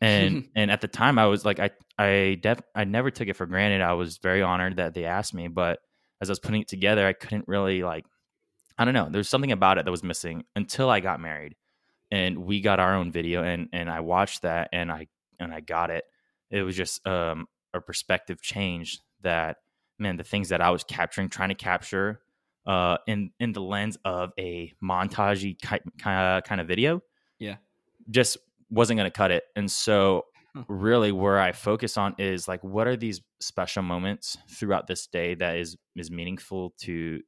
And 0.00 0.48
and 0.56 0.70
at 0.70 0.80
the 0.80 0.88
time 0.88 1.18
i 1.18 1.26
was 1.26 1.44
like 1.44 1.60
i 1.60 1.70
i 1.98 2.38
def 2.42 2.60
i 2.74 2.84
never 2.84 3.10
took 3.10 3.28
it 3.28 3.36
for 3.36 3.46
granted. 3.46 3.80
I 3.80 3.94
was 3.94 4.18
very 4.18 4.42
honored 4.42 4.76
that 4.76 4.94
they 4.94 5.04
asked 5.04 5.34
me 5.34 5.48
but 5.48 5.80
as 6.20 6.28
i 6.28 6.32
was 6.32 6.40
putting 6.40 6.60
it 6.60 6.68
together 6.68 7.06
i 7.06 7.12
couldn't 7.12 7.46
really 7.46 7.82
like 7.82 8.04
i 8.76 8.84
don't 8.84 8.94
know 8.94 9.08
there's 9.08 9.28
something 9.28 9.52
about 9.52 9.78
it 9.78 9.84
that 9.84 9.90
was 9.90 10.02
missing 10.02 10.44
until 10.56 10.90
i 10.90 10.98
got 11.00 11.20
married 11.20 11.54
and 12.10 12.38
we 12.38 12.60
got 12.60 12.80
our 12.80 12.94
own 12.94 13.10
video 13.12 13.42
and 13.42 13.68
and 13.72 13.90
i 13.90 14.00
watched 14.00 14.42
that 14.42 14.68
and 14.72 14.90
i 14.90 15.06
and 15.38 15.52
i 15.52 15.60
got 15.60 15.90
it 15.90 16.04
it 16.50 16.62
was 16.62 16.76
just 16.76 17.06
um 17.06 17.46
a 17.74 17.80
perspective 17.80 18.40
change 18.40 19.00
that 19.22 19.58
man 19.98 20.16
the 20.16 20.24
things 20.24 20.48
that 20.48 20.60
i 20.60 20.70
was 20.70 20.84
capturing 20.84 21.28
trying 21.28 21.50
to 21.50 21.54
capture 21.54 22.20
uh 22.66 22.96
in 23.06 23.30
in 23.40 23.52
the 23.52 23.60
lens 23.60 23.96
of 24.04 24.32
a 24.38 24.72
montagey 24.82 25.60
kind 25.60 25.82
of 26.06 26.44
kind 26.44 26.60
of 26.60 26.66
video 26.66 27.02
yeah 27.38 27.56
just 28.10 28.38
wasn't 28.70 28.96
going 28.98 29.10
to 29.10 29.16
cut 29.16 29.30
it. 29.30 29.44
And 29.56 29.70
so 29.70 30.24
Huh. 30.54 30.64
really 30.66 31.12
where 31.12 31.38
I 31.38 31.52
focus 31.52 31.98
on 31.98 32.14
is 32.16 32.48
like 32.48 32.64
what 32.64 32.86
are 32.86 32.96
these 32.96 33.20
special 33.38 33.82
moments 33.82 34.38
throughout 34.48 34.86
this 34.86 35.06
day 35.06 35.34
that 35.34 35.58
is 35.58 35.76
is 35.94 36.10
meaningful 36.10 36.72
to 36.78 37.20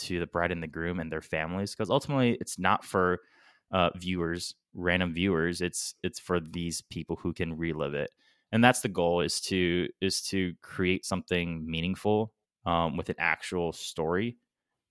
to 0.00 0.18
the 0.18 0.26
bride 0.26 0.50
and 0.50 0.60
the 0.60 0.66
groom 0.66 0.98
and 0.98 1.10
their 1.10 1.22
families 1.22 1.70
because 1.74 1.90
ultimately 1.90 2.36
it's 2.40 2.58
not 2.58 2.84
for 2.84 3.20
uh, 3.70 3.90
viewers, 3.96 4.54
random 4.74 5.12
viewers. 5.12 5.60
It's 5.60 5.94
it's 6.02 6.18
for 6.18 6.40
these 6.40 6.80
people 6.80 7.16
who 7.16 7.32
can 7.32 7.56
relive 7.56 7.94
it, 7.94 8.10
and 8.52 8.62
that's 8.62 8.80
the 8.80 8.88
goal 8.88 9.20
is 9.20 9.40
to 9.42 9.88
is 10.00 10.22
to 10.28 10.54
create 10.62 11.04
something 11.04 11.68
meaningful 11.68 12.32
um, 12.64 12.96
with 12.96 13.08
an 13.08 13.16
actual 13.18 13.72
story, 13.72 14.36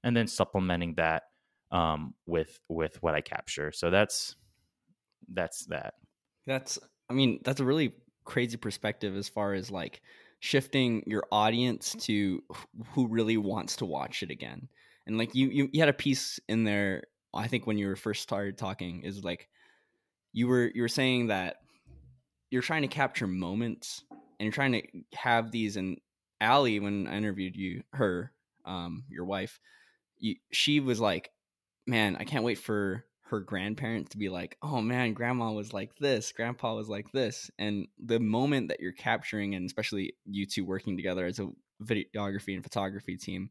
and 0.04 0.16
then 0.16 0.28
supplementing 0.28 0.96
that 0.96 1.24
um, 1.72 2.14
with 2.26 2.60
with 2.70 3.02
what 3.02 3.16
I 3.16 3.22
capture. 3.22 3.72
So 3.72 3.90
that's 3.90 4.36
that's 5.28 5.66
that. 5.68 5.96
That's, 6.46 6.78
I 7.10 7.14
mean, 7.14 7.40
that's 7.44 7.60
a 7.60 7.66
really 7.66 7.94
crazy 8.24 8.58
perspective 8.58 9.16
as 9.16 9.28
far 9.28 9.54
as 9.54 9.72
like 9.72 10.02
shifting 10.40 11.04
your 11.08 11.24
audience 11.32 11.96
to 12.02 12.44
who 12.90 13.08
really 13.08 13.38
wants 13.38 13.78
to 13.78 13.86
watch 13.86 14.22
it 14.22 14.30
again. 14.30 14.68
And 15.08 15.18
like 15.18 15.34
you, 15.34 15.48
you, 15.50 15.70
you 15.72 15.80
had 15.80 15.90
a 15.90 15.94
piece 15.94 16.40
in 16.48 16.64
there. 16.64 17.04
I 17.36 17.48
think 17.48 17.68
when 17.68 17.78
you 17.78 17.88
were 17.88 17.96
first 17.96 18.22
started 18.22 18.58
talking 18.58 19.04
is 19.04 19.24
like 19.24 19.50
you 20.34 20.48
were 20.48 20.72
you 20.74 20.82
were 20.82 20.88
saying 20.88 21.28
that 21.28 21.58
you're 22.50 22.62
trying 22.62 22.84
to 22.84 22.88
capture 22.88 23.28
moments 23.28 24.04
and 24.12 24.46
you're 24.46 24.52
trying 24.52 24.74
to 24.74 24.84
have 25.14 25.52
these. 25.52 25.78
And 25.78 26.00
Allie, 26.40 26.80
when 26.80 27.08
I 27.08 27.18
interviewed 27.18 27.56
you, 27.56 27.84
her, 27.94 28.32
um, 28.66 29.04
your 29.10 29.26
wife, 29.26 29.60
you, 30.20 30.36
she 30.52 30.80
was 30.80 31.00
like, 31.00 31.32
"Man, 31.88 32.16
I 32.18 32.24
can't 32.24 32.44
wait 32.44 32.60
for 32.60 33.06
her 33.30 33.40
grandparents 33.40 34.12
to 34.12 34.18
be 34.18 34.30
like, 34.30 34.58
oh 34.62 34.82
man, 34.82 35.14
grandma 35.14 35.52
was 35.52 35.74
like 35.74 35.96
this, 35.98 36.32
grandpa 36.32 36.76
was 36.76 36.88
like 36.88 37.12
this. 37.12 37.50
And 37.58 37.88
the 38.04 38.20
moment 38.20 38.68
that 38.68 38.80
you're 38.80 38.92
capturing, 38.92 39.56
and 39.56 39.66
especially 39.66 40.14
you 40.26 40.46
two 40.46 40.64
working 40.64 40.96
together 40.96 41.26
as 41.26 41.40
a 41.40 41.50
videography 41.84 42.54
and 42.54 42.64
photography 42.64 43.18
team, 43.18 43.50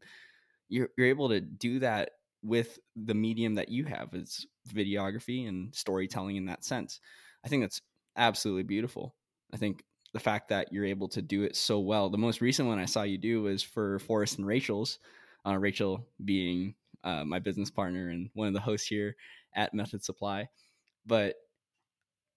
you're, 0.69 0.89
you're 0.97 1.07
able 1.07 1.29
to 1.29 1.41
do 1.41 1.79
that 1.79 2.11
with 2.45 2.79
the 2.95 3.15
medium 3.15 3.55
that 3.55 3.69
you 3.69 3.85
have 3.85 4.13
is 4.13 4.45
videography 4.69 5.47
and 5.47 5.73
storytelling 5.73 6.35
in 6.35 6.45
that 6.45 6.63
sense. 6.63 6.99
I 7.43 7.47
think 7.47 7.63
that's 7.63 7.81
absolutely 8.15 8.63
beautiful. 8.63 9.15
I 9.53 9.57
think 9.57 9.83
the 10.13 10.19
fact 10.19 10.49
that 10.49 10.71
you're 10.71 10.85
able 10.85 11.09
to 11.09 11.21
do 11.21 11.43
it 11.43 11.55
so 11.55 11.79
well. 11.79 12.09
The 12.09 12.17
most 12.17 12.41
recent 12.41 12.67
one 12.67 12.79
I 12.79 12.85
saw 12.85 13.03
you 13.03 13.17
do 13.17 13.41
was 13.41 13.63
for 13.63 13.99
Forrest 13.99 14.37
and 14.37 14.47
Rachel's, 14.47 14.99
uh, 15.45 15.57
Rachel 15.57 16.07
being 16.23 16.75
uh, 17.03 17.25
my 17.25 17.39
business 17.39 17.69
partner 17.69 18.09
and 18.09 18.29
one 18.33 18.47
of 18.47 18.53
the 18.53 18.61
hosts 18.61 18.87
here 18.87 19.15
at 19.55 19.73
Method 19.73 20.03
Supply, 20.03 20.47
but 21.05 21.35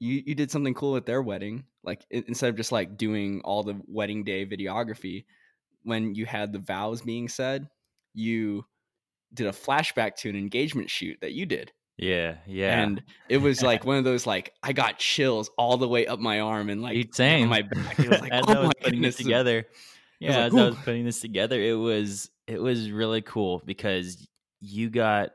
you 0.00 0.22
you 0.26 0.34
did 0.34 0.50
something 0.50 0.74
cool 0.74 0.96
at 0.96 1.06
their 1.06 1.22
wedding. 1.22 1.64
Like 1.84 2.04
instead 2.10 2.50
of 2.50 2.56
just 2.56 2.72
like 2.72 2.96
doing 2.96 3.40
all 3.44 3.62
the 3.62 3.80
wedding 3.86 4.24
day 4.24 4.46
videography, 4.46 5.24
when 5.82 6.14
you 6.14 6.26
had 6.26 6.52
the 6.52 6.58
vows 6.58 7.02
being 7.02 7.28
said, 7.28 7.68
you 8.14 8.64
did 9.32 9.46
a 9.46 9.52
flashback 9.52 10.16
to 10.16 10.30
an 10.30 10.36
engagement 10.36 10.90
shoot 10.90 11.18
that 11.20 11.32
you 11.32 11.46
did. 11.46 11.72
Yeah, 11.98 12.36
yeah. 12.46 12.80
And 12.80 13.02
it 13.28 13.38
was 13.38 13.60
like 13.60 13.84
one 13.84 13.98
of 13.98 14.04
those 14.04 14.26
like 14.26 14.54
I 14.62 14.72
got 14.72 14.98
chills 14.98 15.50
all 15.58 15.76
the 15.76 15.88
way 15.88 16.06
up 16.06 16.20
my 16.20 16.40
arm 16.40 16.70
and 16.70 16.80
like 16.80 17.08
same. 17.14 17.48
my 17.48 17.62
back. 17.62 17.98
It 17.98 18.08
was 18.08 18.20
like, 18.20 18.32
as 18.32 18.44
oh 18.46 18.52
I 18.52 18.60
was 18.60 18.72
putting 18.80 19.00
goodness. 19.00 19.16
this 19.16 19.24
together, 19.24 19.66
yeah, 20.20 20.44
like, 20.44 20.52
as 20.52 20.54
I 20.54 20.64
was 20.68 20.76
putting 20.76 21.04
this 21.04 21.20
together, 21.20 21.60
it 21.60 21.74
was 21.74 22.30
it 22.46 22.62
was 22.62 22.90
really 22.90 23.20
cool 23.20 23.62
because 23.66 24.28
you 24.60 24.90
got 24.90 25.30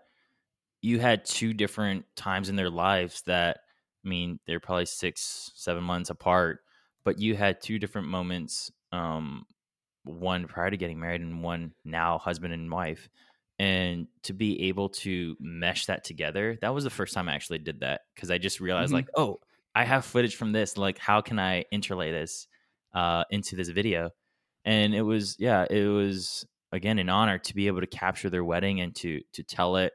you 0.81 0.99
had 0.99 1.25
two 1.25 1.53
different 1.53 2.05
times 2.15 2.49
in 2.49 2.55
their 2.55 2.69
lives 2.69 3.21
that 3.27 3.59
I 4.05 4.07
mean 4.07 4.39
they're 4.47 4.61
probably 4.61 4.85
six 4.85 5.51
seven 5.55 5.83
months 5.83 6.09
apart, 6.09 6.59
but 7.03 7.19
you 7.19 7.35
had 7.35 7.61
two 7.61 7.77
different 7.77 8.07
moments. 8.07 8.71
Um, 8.91 9.45
one 10.05 10.47
prior 10.47 10.69
to 10.69 10.77
getting 10.77 10.99
married 10.99 11.21
and 11.21 11.41
one 11.41 11.73
now 11.85 12.17
husband 12.17 12.53
and 12.53 12.69
wife 12.69 13.09
and 13.59 14.07
to 14.23 14.33
be 14.33 14.63
able 14.63 14.89
to 14.89 15.35
mesh 15.39 15.85
that 15.85 16.03
together 16.03 16.57
that 16.61 16.73
was 16.73 16.83
the 16.83 16.89
first 16.89 17.13
time 17.13 17.29
i 17.29 17.35
actually 17.35 17.59
did 17.59 17.79
that 17.81 18.01
because 18.15 18.31
i 18.31 18.37
just 18.37 18.59
realized 18.59 18.91
Mhm. 18.91 18.95
like 18.95 19.09
oh 19.15 19.39
i 19.75 19.83
have 19.83 20.05
footage 20.05 20.35
from 20.35 20.51
this 20.51 20.77
like 20.77 20.97
how 20.97 21.21
can 21.21 21.39
i 21.39 21.61
interlay 21.71 22.11
this 22.11 22.47
uh, 22.93 23.23
into 23.31 23.55
this 23.55 23.69
video 23.69 24.11
and 24.65 24.93
it 24.95 25.01
was 25.01 25.35
yeah 25.39 25.65
it 25.69 25.85
was 25.87 26.45
again 26.71 26.97
an 26.99 27.09
honor 27.09 27.37
to 27.39 27.53
be 27.55 27.67
able 27.67 27.81
to 27.81 27.87
capture 27.87 28.29
their 28.29 28.43
wedding 28.43 28.81
and 28.81 28.95
to 28.95 29.21
to 29.33 29.43
tell 29.43 29.75
it 29.77 29.93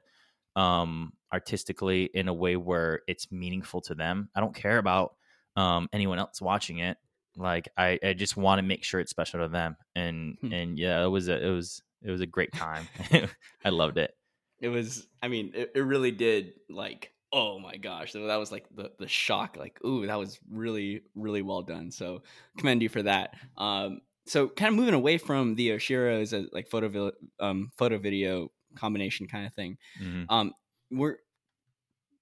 um 0.57 1.13
artistically 1.33 2.05
in 2.15 2.29
a 2.29 2.35
way 2.35 2.57
where 2.57 3.01
it's 3.07 3.31
meaningful 3.31 3.81
to 3.83 3.95
them 3.95 4.29
i 4.35 4.41
don't 4.41 4.55
care 4.55 4.79
about 4.79 5.15
um 5.57 5.89
anyone 5.93 6.19
else 6.19 6.41
watching 6.41 6.79
it 6.79 6.97
like 7.37 7.69
i 7.77 7.99
i 8.03 8.13
just 8.13 8.37
want 8.37 8.59
to 8.59 8.63
make 8.63 8.83
sure 8.85 8.99
it's 9.01 9.11
special 9.11 9.41
to 9.41 9.49
them 9.49 9.77
and 9.95 10.39
Hmm. 10.41 10.53
and 10.53 10.79
yeah 10.79 11.05
it 11.05 11.09
was 11.09 11.29
a 11.29 11.45
it 11.47 11.51
was 11.51 11.83
it 12.03 12.11
was 12.11 12.21
a 12.21 12.27
great 12.27 12.53
time. 12.53 12.87
I 13.65 13.69
loved 13.71 13.99
it. 13.99 14.13
It 14.61 14.69
was 14.69 15.07
i 15.23 15.29
mean 15.29 15.53
it, 15.55 15.71
it 15.77 15.81
really 15.83 16.11
did 16.11 16.55
like 16.69 17.13
oh 17.33 17.59
my 17.61 17.77
gosh 17.77 18.13
so 18.13 18.27
that 18.27 18.37
was 18.37 18.51
like 18.51 18.67
the 18.75 18.91
the 18.99 19.07
shock 19.07 19.57
like 19.57 19.79
ooh 19.85 20.05
that 20.07 20.19
was 20.19 20.39
really 20.51 21.03
really 21.15 21.43
well 21.43 21.63
done 21.63 21.91
so 21.93 22.23
commend 22.57 22.83
you 22.83 22.89
for 22.89 23.03
that. 23.03 23.35
Um 23.57 24.01
so 24.27 24.49
kind 24.49 24.71
of 24.73 24.77
moving 24.79 24.95
away 24.95 25.17
from 25.19 25.55
the 25.55 25.71
oshiro 25.71 26.21
as 26.21 26.33
a 26.33 26.47
like 26.53 26.69
photo 26.69 27.13
um 27.39 27.71
photo 27.79 27.99
video 27.99 28.51
combination 28.75 29.27
kind 29.29 29.47
of 29.47 29.55
thing 29.55 29.79
Mhm. 30.03 30.27
um 30.29 30.53
we're 30.91 31.19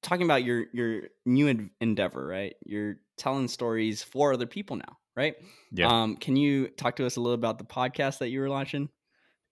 talking 0.03 0.25
about 0.25 0.45
your 0.45 0.67
your 0.73 1.03
new 1.25 1.49
en- 1.49 1.71
endeavor 1.81 2.27
right? 2.27 2.55
You're 2.65 2.97
telling 3.17 3.49
stories 3.49 4.03
for 4.03 4.33
other 4.35 4.47
people 4.47 4.77
now 4.77 4.99
right? 5.17 5.35
Yeah. 5.73 5.89
Um 5.89 6.17
can 6.17 6.37
you 6.37 6.69
talk 6.69 6.97
to 6.97 7.07
us 7.07 7.17
a 7.17 7.21
little 7.21 7.35
about 7.35 7.59
the 7.59 7.65
podcast 7.65 8.19
that 8.19 8.29
you 8.29 8.41
were 8.41 8.49
launching 8.51 8.89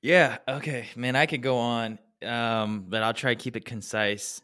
Yeah. 0.05 0.37
Okay, 0.47 0.85
man. 0.97 1.17
I 1.17 1.25
could 1.25 1.41
go 1.41 1.57
on, 1.57 1.99
um, 2.23 2.85
but 2.91 3.03
I'll 3.03 3.15
try 3.15 3.35
to 3.35 3.43
keep 3.43 3.57
it 3.57 3.65
concise. 3.65 4.43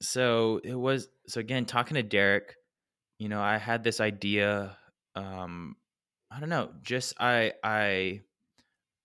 So 0.00 0.62
it 0.64 0.74
was. 0.74 1.08
So 1.26 1.40
again, 1.40 1.66
talking 1.66 1.96
to 1.96 2.02
Derek, 2.02 2.56
you 3.18 3.28
know, 3.28 3.42
I 3.42 3.58
had 3.58 3.84
this 3.84 4.00
idea. 4.00 4.78
Um, 5.14 5.76
I 6.30 6.40
don't 6.40 6.48
know. 6.48 6.70
Just 6.82 7.12
I 7.20 7.52
I 7.62 8.22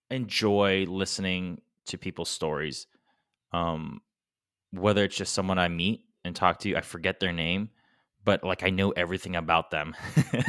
enjoy 0.09 0.85
listening 0.87 1.59
to 1.87 1.97
people's 1.97 2.29
stories. 2.29 2.87
Um, 3.51 3.99
whether 4.71 5.03
it's 5.03 5.17
just 5.17 5.33
someone 5.33 5.59
I 5.59 5.67
meet 5.67 6.05
and 6.23 6.33
talk 6.33 6.59
to, 6.59 6.77
I 6.77 6.81
forget 6.81 7.19
their 7.19 7.33
name, 7.33 7.71
but 8.23 8.41
like 8.45 8.63
I 8.63 8.69
know 8.69 8.91
everything 8.91 9.35
about 9.35 9.69
them. 9.69 9.93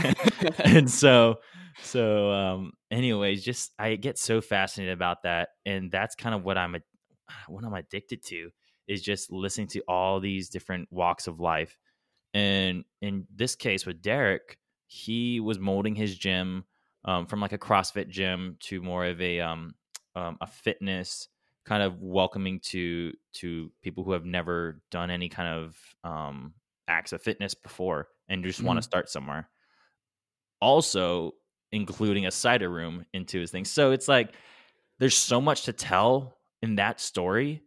and 0.60 0.88
so 0.88 1.40
so 1.82 2.30
um 2.30 2.72
anyways, 2.90 3.44
just 3.44 3.72
I 3.78 3.96
get 3.96 4.18
so 4.18 4.40
fascinated 4.40 4.92
about 4.92 5.22
that 5.24 5.50
and 5.66 5.90
that's 5.90 6.14
kind 6.14 6.34
of 6.34 6.44
what 6.44 6.58
I'm 6.58 6.74
a, 6.74 6.80
what 7.48 7.64
I'm 7.64 7.74
addicted 7.74 8.24
to 8.26 8.50
is 8.88 9.02
just 9.02 9.30
listening 9.30 9.68
to 9.68 9.82
all 9.86 10.20
these 10.20 10.48
different 10.48 10.88
walks 10.90 11.26
of 11.26 11.38
life. 11.40 11.78
And 12.34 12.84
in 13.00 13.26
this 13.34 13.54
case 13.54 13.86
with 13.86 14.02
Derek, 14.02 14.58
he 14.86 15.38
was 15.40 15.58
molding 15.58 15.94
his 15.94 16.16
gym 16.16 16.64
um, 17.04 17.26
from 17.26 17.40
like 17.40 17.52
a 17.52 17.58
CrossFit 17.58 18.08
gym 18.08 18.56
to 18.60 18.82
more 18.82 19.06
of 19.06 19.20
a 19.20 19.40
um, 19.40 19.74
um, 20.16 20.36
a 20.40 20.46
fitness 20.46 21.28
kind 21.64 21.82
of 21.82 22.00
welcoming 22.00 22.58
to 22.58 23.12
to 23.32 23.70
people 23.82 24.02
who 24.02 24.12
have 24.12 24.24
never 24.24 24.80
done 24.90 25.10
any 25.10 25.28
kind 25.28 25.48
of 25.48 25.76
um, 26.02 26.54
acts 26.88 27.12
of 27.12 27.22
fitness 27.22 27.54
before 27.54 28.08
and 28.28 28.44
just 28.44 28.62
want 28.62 28.76
to 28.76 28.82
start 28.82 29.08
somewhere. 29.08 29.48
Also, 30.60 31.32
including 31.72 32.26
a 32.26 32.30
cider 32.30 32.68
room 32.68 33.04
into 33.12 33.40
his 33.40 33.50
thing. 33.50 33.64
So 33.64 33.92
it's 33.92 34.08
like 34.08 34.34
there's 34.98 35.16
so 35.16 35.40
much 35.40 35.64
to 35.64 35.72
tell 35.72 36.36
in 36.62 36.76
that 36.76 37.00
story 37.00 37.62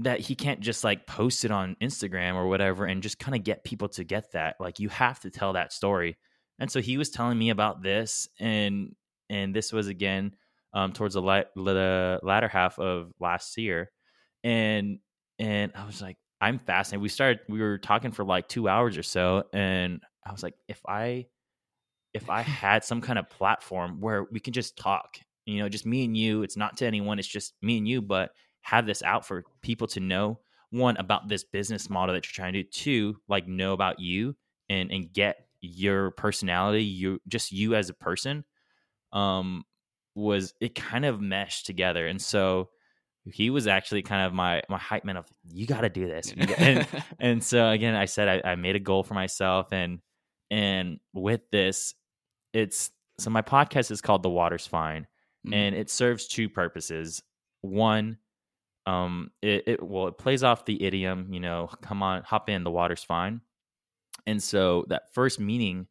that 0.00 0.20
he 0.20 0.34
can't 0.34 0.60
just 0.60 0.82
like 0.82 1.06
post 1.06 1.44
it 1.44 1.50
on 1.50 1.76
Instagram 1.80 2.34
or 2.34 2.48
whatever 2.48 2.86
and 2.86 3.02
just 3.02 3.18
kind 3.18 3.36
of 3.36 3.44
get 3.44 3.64
people 3.64 3.88
to 3.90 4.02
get 4.02 4.32
that. 4.32 4.56
Like 4.58 4.78
you 4.78 4.88
have 4.88 5.20
to 5.20 5.30
tell 5.30 5.52
that 5.52 5.72
story. 5.72 6.16
And 6.58 6.70
so 6.70 6.80
he 6.80 6.96
was 6.96 7.10
telling 7.10 7.38
me 7.38 7.50
about 7.50 7.82
this 7.82 8.28
and 8.38 8.94
and 9.28 9.54
this 9.54 9.72
was 9.72 9.86
again 9.86 10.34
um, 10.72 10.92
towards 10.92 11.14
the, 11.14 11.22
la- 11.22 11.42
the 11.54 12.18
latter 12.22 12.48
half 12.48 12.78
of 12.78 13.12
last 13.20 13.56
year 13.58 13.90
and 14.42 14.98
and 15.38 15.72
I 15.74 15.84
was 15.84 16.00
like 16.00 16.16
I'm 16.40 16.58
fascinated. 16.58 17.02
We 17.02 17.08
started 17.10 17.40
we 17.48 17.60
were 17.60 17.78
talking 17.78 18.12
for 18.12 18.24
like 18.24 18.48
2 18.48 18.68
hours 18.68 18.96
or 18.96 19.02
so 19.02 19.44
and 19.52 20.00
I 20.26 20.32
was 20.32 20.42
like 20.42 20.54
if 20.66 20.80
I 20.88 21.26
if 22.14 22.28
I 22.28 22.42
had 22.42 22.84
some 22.84 23.00
kind 23.00 23.18
of 23.18 23.30
platform 23.30 24.00
where 24.00 24.26
we 24.30 24.40
can 24.40 24.52
just 24.52 24.76
talk, 24.76 25.18
you 25.46 25.58
know, 25.58 25.68
just 25.68 25.86
me 25.86 26.04
and 26.04 26.16
you, 26.16 26.42
it's 26.42 26.56
not 26.56 26.76
to 26.78 26.86
anyone, 26.86 27.18
it's 27.18 27.28
just 27.28 27.54
me 27.62 27.78
and 27.78 27.86
you, 27.86 28.02
but 28.02 28.30
have 28.62 28.86
this 28.86 29.02
out 29.02 29.26
for 29.26 29.44
people 29.62 29.86
to 29.88 30.00
know 30.00 30.40
one 30.70 30.96
about 30.96 31.28
this 31.28 31.44
business 31.44 31.90
model 31.90 32.14
that 32.14 32.24
you're 32.26 32.44
trying 32.44 32.52
to 32.52 32.62
do, 32.62 32.68
two, 32.68 33.16
like 33.28 33.46
know 33.48 33.72
about 33.72 33.98
you 34.00 34.36
and 34.68 34.90
and 34.90 35.12
get 35.12 35.46
your 35.60 36.12
personality, 36.12 36.84
you 36.84 37.20
just 37.28 37.52
you 37.52 37.74
as 37.74 37.88
a 37.88 37.94
person, 37.94 38.44
um, 39.12 39.64
was 40.14 40.54
it 40.60 40.74
kind 40.74 41.04
of 41.04 41.20
meshed 41.20 41.66
together. 41.66 42.06
And 42.06 42.20
so 42.20 42.70
he 43.24 43.50
was 43.50 43.66
actually 43.66 44.02
kind 44.02 44.26
of 44.26 44.32
my 44.32 44.62
my 44.68 44.78
hype 44.78 45.04
man 45.04 45.16
of 45.16 45.26
you 45.48 45.66
got 45.66 45.82
to 45.82 45.88
do 45.88 46.06
this. 46.06 46.32
And, 46.36 46.86
and 47.18 47.44
so 47.44 47.68
again, 47.70 47.94
I 47.94 48.06
said 48.06 48.28
I, 48.44 48.52
I 48.52 48.54
made 48.54 48.76
a 48.76 48.80
goal 48.80 49.02
for 49.02 49.14
myself, 49.14 49.72
and 49.72 50.00
and 50.50 50.98
with 51.12 51.42
this, 51.50 51.94
it's 52.52 52.90
so 53.18 53.30
my 53.30 53.42
podcast 53.42 53.90
is 53.90 54.00
called 54.00 54.22
The 54.22 54.30
Water's 54.30 54.66
Fine, 54.66 55.06
Mhm. 55.46 55.54
and 55.54 55.74
it 55.74 55.90
serves 55.90 56.26
two 56.26 56.48
purposes. 56.48 57.22
One, 57.62 58.18
um, 58.86 59.30
it, 59.42 59.64
it 59.66 59.82
well, 59.82 60.08
it 60.08 60.18
plays 60.18 60.42
off 60.42 60.64
the 60.64 60.82
idiom, 60.82 61.32
you 61.32 61.40
know, 61.40 61.68
come 61.82 62.02
on, 62.02 62.22
hop 62.22 62.48
in, 62.48 62.64
the 62.64 62.70
water's 62.70 63.04
fine. 63.04 63.40
And 64.26 64.42
so 64.42 64.84
that 64.88 65.12
first 65.14 65.38
meaning 65.40 65.86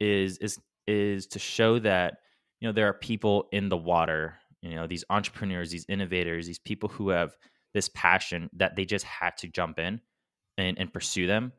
is 0.00 0.38
is 0.38 0.58
is 0.86 1.26
to 1.28 1.38
show 1.38 1.78
that 1.78 2.18
you 2.60 2.68
know 2.68 2.72
there 2.72 2.88
are 2.88 2.94
people 2.94 3.48
in 3.52 3.68
the 3.68 3.76
water, 3.76 4.38
you 4.62 4.74
know, 4.74 4.86
these 4.86 5.04
entrepreneurs, 5.10 5.70
these 5.70 5.86
innovators, 5.88 6.46
these 6.46 6.58
people 6.58 6.88
who 6.88 7.10
have 7.10 7.36
this 7.74 7.88
passion 7.94 8.50
that 8.54 8.76
they 8.76 8.84
just 8.84 9.04
had 9.04 9.36
to 9.38 9.48
jump 9.48 9.78
in 9.78 10.00
and, 10.58 10.78
and 10.78 10.92
pursue 10.92 11.26
them 11.26 11.52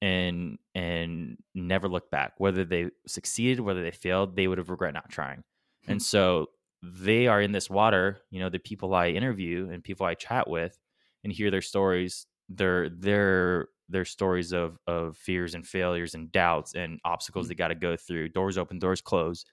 and 0.00 0.58
and 0.74 1.36
never 1.54 1.88
look 1.88 2.10
back. 2.10 2.34
Whether 2.38 2.64
they 2.64 2.90
succeeded, 3.06 3.60
whether 3.60 3.82
they 3.82 3.90
failed, 3.90 4.36
they 4.36 4.46
would 4.46 4.58
have 4.58 4.70
regret 4.70 4.94
not 4.94 5.10
trying. 5.10 5.44
Hmm. 5.84 5.92
And 5.92 6.02
so 6.02 6.50
they 6.82 7.26
are 7.26 7.40
in 7.40 7.52
this 7.52 7.68
water, 7.68 8.20
you 8.30 8.40
know, 8.40 8.48
the 8.48 8.58
people 8.58 8.94
I 8.94 9.08
interview 9.08 9.68
and 9.70 9.82
people 9.82 10.06
I 10.06 10.14
chat 10.14 10.48
with 10.48 10.78
and 11.24 11.32
hear 11.32 11.50
their 11.50 11.62
stories, 11.62 12.26
their 12.48 12.88
their 12.88 13.68
their 13.88 14.04
stories 14.04 14.52
of 14.52 14.78
of 14.86 15.16
fears 15.16 15.54
and 15.54 15.66
failures 15.66 16.14
and 16.14 16.30
doubts 16.30 16.74
and 16.74 17.00
obstacles 17.04 17.46
Mm. 17.46 17.48
they 17.48 17.54
got 17.54 17.68
to 17.68 17.74
go 17.74 17.96
through, 17.96 18.28
doors 18.28 18.58
open, 18.58 18.78
doors 18.78 19.00
close, 19.00 19.44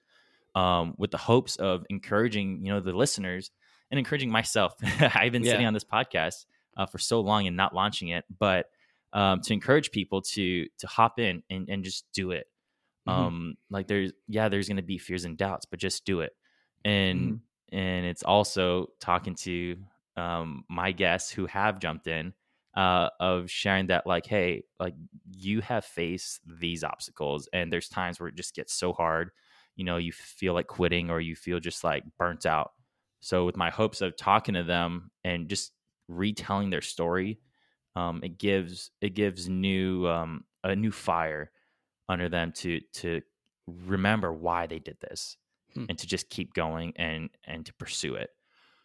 um, 0.54 0.94
with 0.98 1.10
the 1.10 1.18
hopes 1.18 1.56
of 1.56 1.84
encouraging, 1.90 2.64
you 2.64 2.72
know, 2.72 2.80
the 2.80 2.92
listeners 2.92 3.50
and 3.90 3.98
encouraging 3.98 4.30
myself. 4.30 4.74
I've 5.00 5.32
been 5.32 5.44
sitting 5.44 5.66
on 5.66 5.74
this 5.74 5.84
podcast 5.84 6.46
uh, 6.76 6.86
for 6.86 6.98
so 6.98 7.20
long 7.20 7.46
and 7.46 7.56
not 7.56 7.74
launching 7.74 8.08
it, 8.08 8.24
but 8.38 8.66
um, 9.12 9.40
to 9.42 9.52
encourage 9.52 9.90
people 9.90 10.22
to 10.22 10.66
to 10.78 10.86
hop 10.86 11.18
in 11.18 11.42
and, 11.50 11.68
and 11.68 11.84
just 11.84 12.06
do 12.12 12.30
it. 12.32 12.46
Mhm. 13.06 13.30
Um, 13.30 13.54
like 13.70 13.86
there's 13.86 14.12
yeah, 14.28 14.48
there's 14.48 14.68
gonna 14.68 14.82
be 14.82 14.98
fears 14.98 15.24
and 15.24 15.38
doubts, 15.38 15.66
but 15.66 15.78
just 15.78 16.04
do 16.04 16.20
it. 16.20 16.32
And 16.84 17.36
Mhm. 17.36 17.40
and 17.72 18.06
it's 18.06 18.22
also 18.22 18.88
talking 19.00 19.34
to 19.36 19.76
um 20.16 20.64
my 20.68 20.92
guests 20.92 21.30
who 21.30 21.46
have 21.46 21.78
jumped 21.78 22.06
in 22.06 22.32
uh 22.76 23.10
of 23.20 23.50
sharing 23.50 23.88
that 23.88 24.06
like 24.06 24.24
hey 24.26 24.62
like 24.80 24.94
you 25.30 25.60
have 25.60 25.84
faced 25.84 26.40
these 26.60 26.82
obstacles 26.84 27.48
and 27.52 27.72
there's 27.72 27.88
times 27.88 28.18
where 28.20 28.28
it 28.28 28.34
just 28.34 28.54
gets 28.54 28.72
so 28.72 28.92
hard 28.92 29.30
you 29.74 29.84
know 29.84 29.96
you 29.98 30.12
feel 30.12 30.54
like 30.54 30.68
quitting 30.68 31.10
or 31.10 31.20
you 31.20 31.36
feel 31.36 31.60
just 31.60 31.84
like 31.84 32.04
burnt 32.18 32.46
out 32.46 32.72
so 33.20 33.44
with 33.44 33.56
my 33.56 33.70
hopes 33.70 34.00
of 34.00 34.16
talking 34.16 34.54
to 34.54 34.62
them 34.62 35.10
and 35.24 35.48
just 35.50 35.72
retelling 36.08 36.70
their 36.70 36.80
story 36.82 37.40
um 37.96 38.20
it 38.22 38.38
gives 38.38 38.90
it 39.00 39.14
gives 39.14 39.48
new 39.48 40.06
um 40.06 40.44
a 40.62 40.76
new 40.76 40.92
fire 40.92 41.50
under 42.08 42.28
them 42.28 42.52
to 42.52 42.80
to 42.92 43.20
remember 43.66 44.32
why 44.32 44.66
they 44.66 44.78
did 44.78 44.96
this 45.00 45.36
Hmm. 45.74 45.86
and 45.88 45.98
to 45.98 46.06
just 46.06 46.30
keep 46.30 46.54
going 46.54 46.92
and 46.96 47.28
and 47.44 47.66
to 47.66 47.74
pursue 47.74 48.14
it 48.14 48.30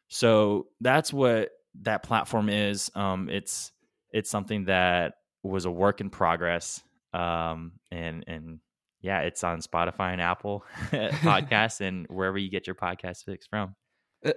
so 0.09 0.67
that's 0.81 1.13
what 1.13 1.51
that 1.83 2.03
platform 2.03 2.49
is 2.49 2.91
um 2.95 3.29
it's 3.29 3.71
it's 4.11 4.29
something 4.29 4.65
that 4.65 5.13
was 5.43 5.63
a 5.65 5.71
work 5.71 6.01
in 6.01 6.09
progress 6.09 6.81
um 7.13 7.73
and 7.91 8.25
and 8.27 8.59
yeah 8.99 9.19
it's 9.21 9.43
on 9.43 9.61
spotify 9.61 10.11
and 10.11 10.21
apple 10.21 10.65
podcasts 10.91 11.79
and 11.79 12.07
wherever 12.09 12.37
you 12.37 12.49
get 12.49 12.67
your 12.67 12.75
podcast 12.75 13.23
fix 13.23 13.45
from 13.47 13.75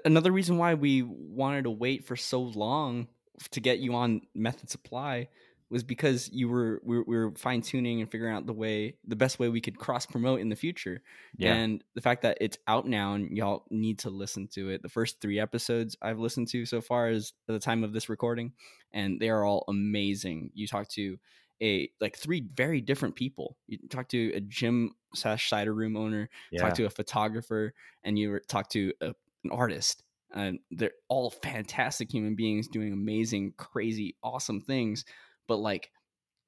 Another 0.05 0.33
reason 0.33 0.57
why 0.57 0.75
we 0.75 1.03
wanted 1.03 1.65
to 1.65 1.71
wait 1.71 2.07
for 2.07 2.17
so 2.17 2.41
long 2.41 3.09
to 3.51 3.61
get 3.61 3.79
you 3.79 3.95
on 3.95 4.23
Method 4.35 4.71
Supply 4.71 5.29
was 5.71 5.83
because 5.83 6.31
you 6.33 6.49
were 6.49 6.81
we 6.85 6.99
were, 6.99 7.05
we 7.05 7.17
were 7.17 7.33
fine 7.37 7.61
tuning 7.61 8.01
and 8.01 8.09
figuring 8.09 8.33
out 8.33 8.47
the 8.47 8.53
way 8.53 8.95
the 9.07 9.17
best 9.17 9.41
way 9.41 9.49
we 9.49 9.61
could 9.61 9.77
cross 9.77 10.07
promote 10.07 10.41
in 10.41 10.49
the 10.49 10.55
future. 10.57 11.03
yeah 11.37 11.53
And 11.53 11.83
the 11.97 12.01
fact 12.01 12.23
that 12.23 12.39
it's 12.41 12.57
out 12.69 12.87
now 12.87 13.15
and 13.15 13.37
y'all 13.37 13.65
need 13.71 13.99
to 14.01 14.11
listen 14.11 14.47
to 14.53 14.71
it. 14.71 14.83
The 14.83 14.89
first 14.89 15.21
three 15.21 15.41
episodes 15.41 15.97
I've 16.01 16.21
listened 16.21 16.47
to 16.51 16.65
so 16.65 16.81
far 16.81 17.11
is 17.11 17.33
at 17.49 17.55
the 17.55 17.59
time 17.59 17.83
of 17.83 17.93
this 17.93 18.09
recording, 18.09 18.53
and 18.93 19.19
they 19.19 19.31
are 19.31 19.45
all 19.45 19.65
amazing. 19.67 20.51
You 20.55 20.69
talk 20.69 20.89
to 20.91 21.19
a 21.61 21.91
like 22.01 22.17
three 22.17 22.47
very 22.55 22.81
different 22.81 23.17
people. 23.17 23.57
You 23.67 23.79
talk 23.89 24.09
to 24.11 24.33
a 24.33 24.41
gym 24.41 24.95
slash 25.13 25.49
cider 25.49 25.75
room 25.75 25.97
owner, 25.97 26.29
yeah 26.53 26.61
talk 26.61 26.75
to 26.75 26.85
a 26.85 26.91
photographer, 26.91 27.75
and 28.05 28.17
you 28.17 28.39
talk 28.47 28.69
to 28.71 28.93
a, 29.01 29.07
an 29.43 29.51
artist. 29.51 30.04
And 30.35 30.59
they're 30.71 30.93
all 31.09 31.31
fantastic 31.31 32.13
human 32.13 32.35
beings 32.35 32.69
doing 32.69 32.93
amazing, 32.93 33.55
crazy, 33.57 34.17
awesome 34.23 34.61
things. 34.61 35.05
But 35.47 35.57
like, 35.59 35.91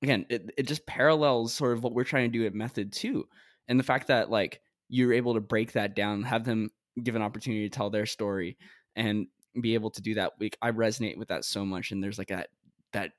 again, 0.02 0.26
it, 0.28 0.50
it 0.58 0.66
just 0.66 0.86
parallels 0.86 1.54
sort 1.54 1.72
of 1.72 1.82
what 1.84 1.94
we're 1.94 2.04
trying 2.04 2.30
to 2.30 2.38
do 2.38 2.46
at 2.46 2.54
Method 2.54 2.92
too. 2.92 3.28
And 3.68 3.78
the 3.78 3.84
fact 3.84 4.08
that 4.08 4.30
like 4.30 4.60
you're 4.88 5.12
able 5.12 5.34
to 5.34 5.40
break 5.40 5.72
that 5.72 5.94
down, 5.94 6.22
have 6.24 6.44
them 6.44 6.70
give 7.02 7.14
an 7.14 7.22
opportunity 7.22 7.68
to 7.68 7.74
tell 7.76 7.90
their 7.90 8.06
story 8.06 8.58
and 8.96 9.26
be 9.60 9.74
able 9.74 9.90
to 9.90 10.02
do 10.02 10.14
that. 10.14 10.32
Like 10.40 10.58
I 10.60 10.72
resonate 10.72 11.16
with 11.16 11.28
that 11.28 11.44
so 11.44 11.64
much. 11.64 11.92
And 11.92 12.02
there's 12.02 12.18
like 12.18 12.28
that 12.28 12.48
that 12.92 13.12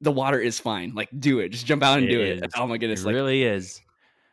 the 0.00 0.12
water 0.12 0.38
is 0.40 0.58
fine. 0.60 0.94
Like 0.94 1.08
do 1.18 1.40
it. 1.40 1.50
Just 1.50 1.66
jump 1.66 1.82
out 1.82 1.98
and 1.98 2.08
do 2.08 2.20
It 2.20 2.24
do 2.24 2.32
it. 2.32 2.44
is. 2.44 2.50
Oh 2.56 2.66
my 2.66 2.76
goodness. 2.78 3.02
it 3.02 3.06
Like 3.06 3.14
really 3.14 3.42
is 3.42 3.80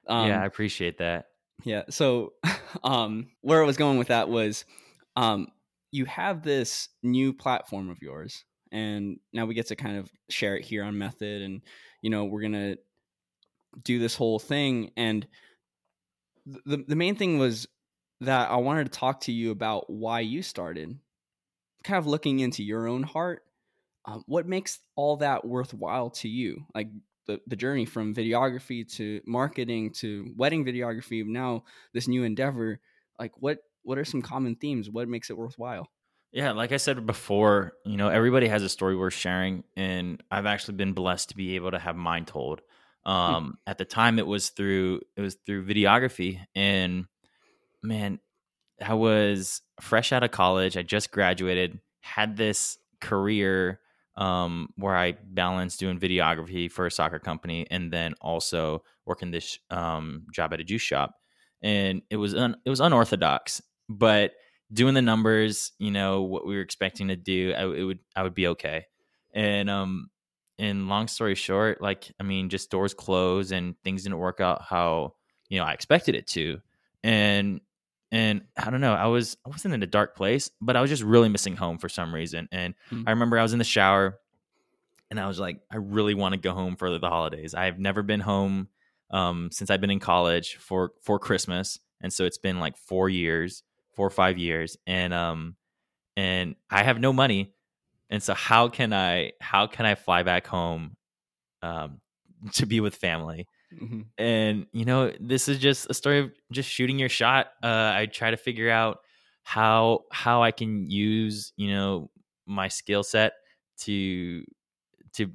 um, 0.10 0.30
yeah 0.30 0.42
i 0.42 0.46
appreciate 0.46 1.00
that 1.00 1.26
yeah. 1.64 1.84
So, 1.90 2.34
um, 2.84 3.30
where 3.42 3.62
I 3.62 3.66
was 3.66 3.78
going 3.78 3.98
with 3.98 4.10
that 4.10 4.30
was, 4.30 4.64
um, 5.18 5.48
you 5.92 6.06
have 6.06 6.44
this 6.44 6.90
new 7.02 7.34
platform 7.34 7.90
of 7.90 8.02
yours, 8.02 8.46
and 8.72 9.20
now 9.34 9.46
we 9.46 9.56
get 9.56 9.68
to 9.68 9.76
kind 9.76 9.98
of 9.98 10.10
share 10.30 10.56
it 10.56 10.64
here 10.64 10.84
on 10.84 10.98
Method, 10.98 11.42
and 11.42 11.62
you 12.02 12.10
know 12.12 12.26
we're 12.26 12.44
gonna 12.44 12.78
do 13.84 14.00
this 14.00 14.16
whole 14.16 14.38
thing. 14.38 14.92
And 14.96 15.28
the 16.46 16.86
the 16.88 16.96
main 16.96 17.16
thing 17.16 17.40
was 17.40 17.68
that 18.22 18.50
I 18.52 18.58
wanted 18.58 18.86
to 18.86 18.98
talk 18.98 19.22
to 19.22 19.32
you 19.32 19.50
about 19.50 19.90
why 19.90 20.20
you 20.20 20.44
started, 20.44 20.98
kind 21.84 21.98
of 21.98 22.06
looking 22.06 22.40
into 22.40 22.64
your 22.64 22.88
own 22.88 23.02
heart. 23.02 23.42
Um, 24.06 24.24
what 24.28 24.48
makes 24.48 24.80
all 24.96 25.18
that 25.18 25.46
worthwhile 25.46 26.12
to 26.12 26.30
you? 26.30 26.64
Like 26.76 26.90
the, 27.26 27.42
the 27.48 27.56
journey 27.56 27.86
from 27.86 28.14
videography 28.14 28.88
to 28.98 29.20
marketing 29.26 29.94
to 29.94 30.32
wedding 30.38 30.64
videography 30.64 31.26
now 31.26 31.66
this 31.94 32.08
new 32.08 32.24
endeavor 32.24 32.80
like 33.20 33.34
what 33.40 33.60
what 33.88 33.98
are 33.98 34.06
some 34.06 34.22
common 34.22 34.56
themes 34.56 34.90
what 34.90 35.08
makes 35.08 35.30
it 35.30 35.38
worthwhile 35.38 35.88
Yeah, 36.32 36.52
like 36.52 36.72
I 36.72 36.78
said 36.78 37.06
before, 37.06 37.74
you 37.86 37.98
know, 37.98 38.10
everybody 38.10 38.48
has 38.48 38.62
a 38.62 38.70
story 38.70 38.96
worth 38.96 39.14
sharing, 39.14 39.64
and 39.76 40.22
I've 40.30 40.46
actually 40.46 40.76
been 40.76 40.94
blessed 40.94 41.30
to 41.30 41.36
be 41.38 41.56
able 41.56 41.72
to 41.72 41.80
have 41.80 41.96
mine 41.96 42.26
told. 42.26 42.62
Um, 43.06 43.58
At 43.66 43.78
the 43.78 43.86
time, 43.86 44.20
it 44.20 44.28
was 44.28 44.50
through 44.50 45.02
it 45.16 45.22
was 45.22 45.38
through 45.46 45.66
videography, 45.66 46.42
and 46.54 47.06
man, 47.84 48.20
I 48.86 48.96
was 48.96 49.62
fresh 49.82 50.12
out 50.14 50.24
of 50.24 50.32
college. 50.32 50.78
I 50.78 50.84
just 50.84 51.12
graduated, 51.12 51.80
had 52.02 52.38
this 52.38 52.78
career 53.02 53.82
um, 54.18 54.70
where 54.78 54.98
I 54.98 55.14
balanced 55.14 55.80
doing 55.80 56.00
videography 56.00 56.72
for 56.72 56.86
a 56.88 56.92
soccer 56.92 57.20
company, 57.20 57.68
and 57.72 57.92
then 57.94 58.16
also 58.22 58.84
working 59.06 59.32
this 59.32 59.60
um, 59.72 60.26
job 60.34 60.54
at 60.54 60.60
a 60.60 60.64
juice 60.66 60.82
shop, 60.82 61.16
and 61.62 62.02
it 62.10 62.18
was 62.18 62.36
un- 62.36 62.58
it 62.66 62.70
was 62.70 62.82
unorthodox, 62.82 63.62
but 63.90 64.34
doing 64.72 64.94
the 64.94 65.02
numbers, 65.02 65.72
you 65.80 65.92
know, 65.92 66.22
what 66.24 66.46
we 66.46 66.56
were 66.56 66.62
expecting 66.62 67.08
to 67.10 67.16
do, 67.16 67.54
I, 67.54 67.64
it 67.64 67.84
would 67.84 68.00
I 68.16 68.24
would 68.24 68.36
be 68.36 68.48
okay. 68.48 68.86
And 69.34 69.70
um 69.70 70.10
and 70.60 70.90
long 70.90 71.08
story 71.08 71.36
short, 71.36 71.82
like 71.82 72.12
I 72.20 72.24
mean, 72.24 72.50
just 72.50 72.72
doors 72.72 72.94
closed 72.94 73.52
and 73.52 73.76
things 73.84 74.04
didn't 74.04 74.18
work 74.18 74.40
out 74.40 74.62
how, 74.64 75.16
you 75.50 75.60
know, 75.60 75.66
I 75.66 75.74
expected 75.74 76.16
it 76.16 76.28
to. 76.28 76.60
And 77.04 77.62
and 78.12 78.44
I 78.58 78.70
don't 78.70 78.82
know, 78.82 78.94
I 78.94 79.08
was 79.08 79.38
I 79.46 79.50
wasn't 79.50 79.74
in 79.74 79.84
a 79.84 79.88
dark 79.88 80.16
place, 80.16 80.50
but 80.62 80.76
I 80.76 80.82
was 80.82 80.90
just 80.90 81.04
really 81.04 81.30
missing 81.30 81.56
home 81.56 81.78
for 81.78 81.90
some 81.90 82.14
reason. 82.14 82.48
And 82.52 82.74
Hmm. 82.90 83.04
I 83.06 83.12
remember 83.12 83.38
I 83.38 83.44
was 83.44 83.54
in 83.54 83.60
the 83.60 83.66
shower 83.66 84.20
and 85.10 85.20
I 85.20 85.28
was 85.28 85.40
like, 85.40 85.62
I 85.72 85.78
really 85.78 86.14
want 86.14 86.34
to 86.34 86.40
go 86.40 86.54
home 86.54 86.76
for 86.76 86.98
the 86.98 87.08
holidays. 87.08 87.54
I've 87.54 87.80
never 87.80 88.04
been 88.04 88.20
home 88.20 88.68
um, 89.10 89.50
since 89.52 89.70
I've 89.70 89.80
been 89.82 89.90
in 89.90 90.00
college 90.00 90.58
for 90.58 90.92
for 91.02 91.18
Christmas, 91.20 91.80
and 92.02 92.12
so 92.12 92.26
it's 92.26 92.38
been 92.38 92.60
like 92.60 92.76
four 92.78 93.08
years, 93.08 93.64
four 93.98 94.08
or 94.08 94.12
five 94.12 94.40
years, 94.40 94.78
and 94.88 95.14
um, 95.14 95.58
and 96.18 96.56
I 96.70 96.84
have 96.84 97.00
no 97.00 97.14
money, 97.14 97.54
and 98.10 98.24
so 98.24 98.34
how 98.34 98.70
can 98.70 98.94
I 98.94 99.34
how 99.42 99.68
can 99.68 99.86
I 99.86 99.96
fly 99.96 100.24
back 100.24 100.48
home, 100.48 100.98
um, 101.62 102.02
to 102.54 102.66
be 102.66 102.80
with 102.80 102.96
family? 102.96 103.48
Mhm. 103.74 104.06
and 104.18 104.68
you 104.74 104.86
know 104.86 105.12
this 105.20 105.50
is 105.50 105.60
just 105.60 105.90
a 105.90 105.94
story 105.94 106.20
of 106.20 106.32
just 106.52 106.70
shooting 106.70 107.00
your 107.00 107.10
shot 107.10 107.48
uh 107.64 107.92
i 107.96 108.08
try 108.12 108.32
to 108.32 108.38
figure 108.38 108.70
out 108.70 109.00
how 109.44 110.06
how 110.12 110.42
i 110.44 110.52
can 110.52 110.90
use 110.90 111.54
you 111.58 111.70
know 111.72 112.10
my 112.46 112.70
skill 112.70 113.04
set 113.04 113.34
to 113.80 114.44
to 115.14 115.30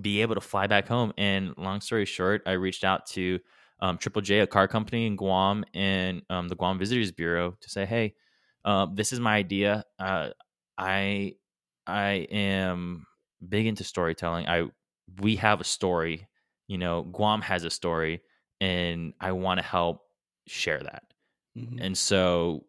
be 0.00 0.22
able 0.22 0.34
to 0.34 0.40
fly 0.40 0.66
back 0.66 0.86
home 0.88 1.12
and 1.18 1.54
long 1.56 1.80
story 1.80 2.04
short 2.04 2.42
i 2.46 2.52
reached 2.52 2.84
out 2.84 3.06
to 3.06 3.40
um, 3.80 3.98
triple 3.98 4.22
j 4.22 4.40
a 4.40 4.46
car 4.46 4.68
company 4.68 5.06
in 5.06 5.16
guam 5.16 5.64
and 5.74 6.22
um, 6.30 6.48
the 6.48 6.56
guam 6.56 6.78
visitors 6.78 7.12
bureau 7.12 7.56
to 7.60 7.70
say 7.70 7.84
hey 7.84 8.14
uh, 8.64 8.86
this 8.92 9.12
is 9.12 9.20
my 9.20 9.36
idea 9.36 9.84
uh, 9.98 10.30
i 10.76 11.32
i 11.86 12.26
am 12.30 13.06
big 13.48 13.66
into 13.66 13.84
storytelling 13.84 14.46
i 14.48 14.64
we 15.20 15.36
have 15.36 15.60
a 15.60 15.64
story 15.64 16.26
you 16.66 16.78
know 16.78 17.02
guam 17.02 17.40
has 17.40 17.64
a 17.64 17.70
story 17.70 18.20
and 18.60 19.12
I 19.20 19.32
want 19.32 19.58
to 19.58 19.64
help 19.64 20.02
share 20.46 20.80
that. 20.82 21.04
Mhm. 21.56 21.78
And 21.80 21.98
so, 21.98 22.64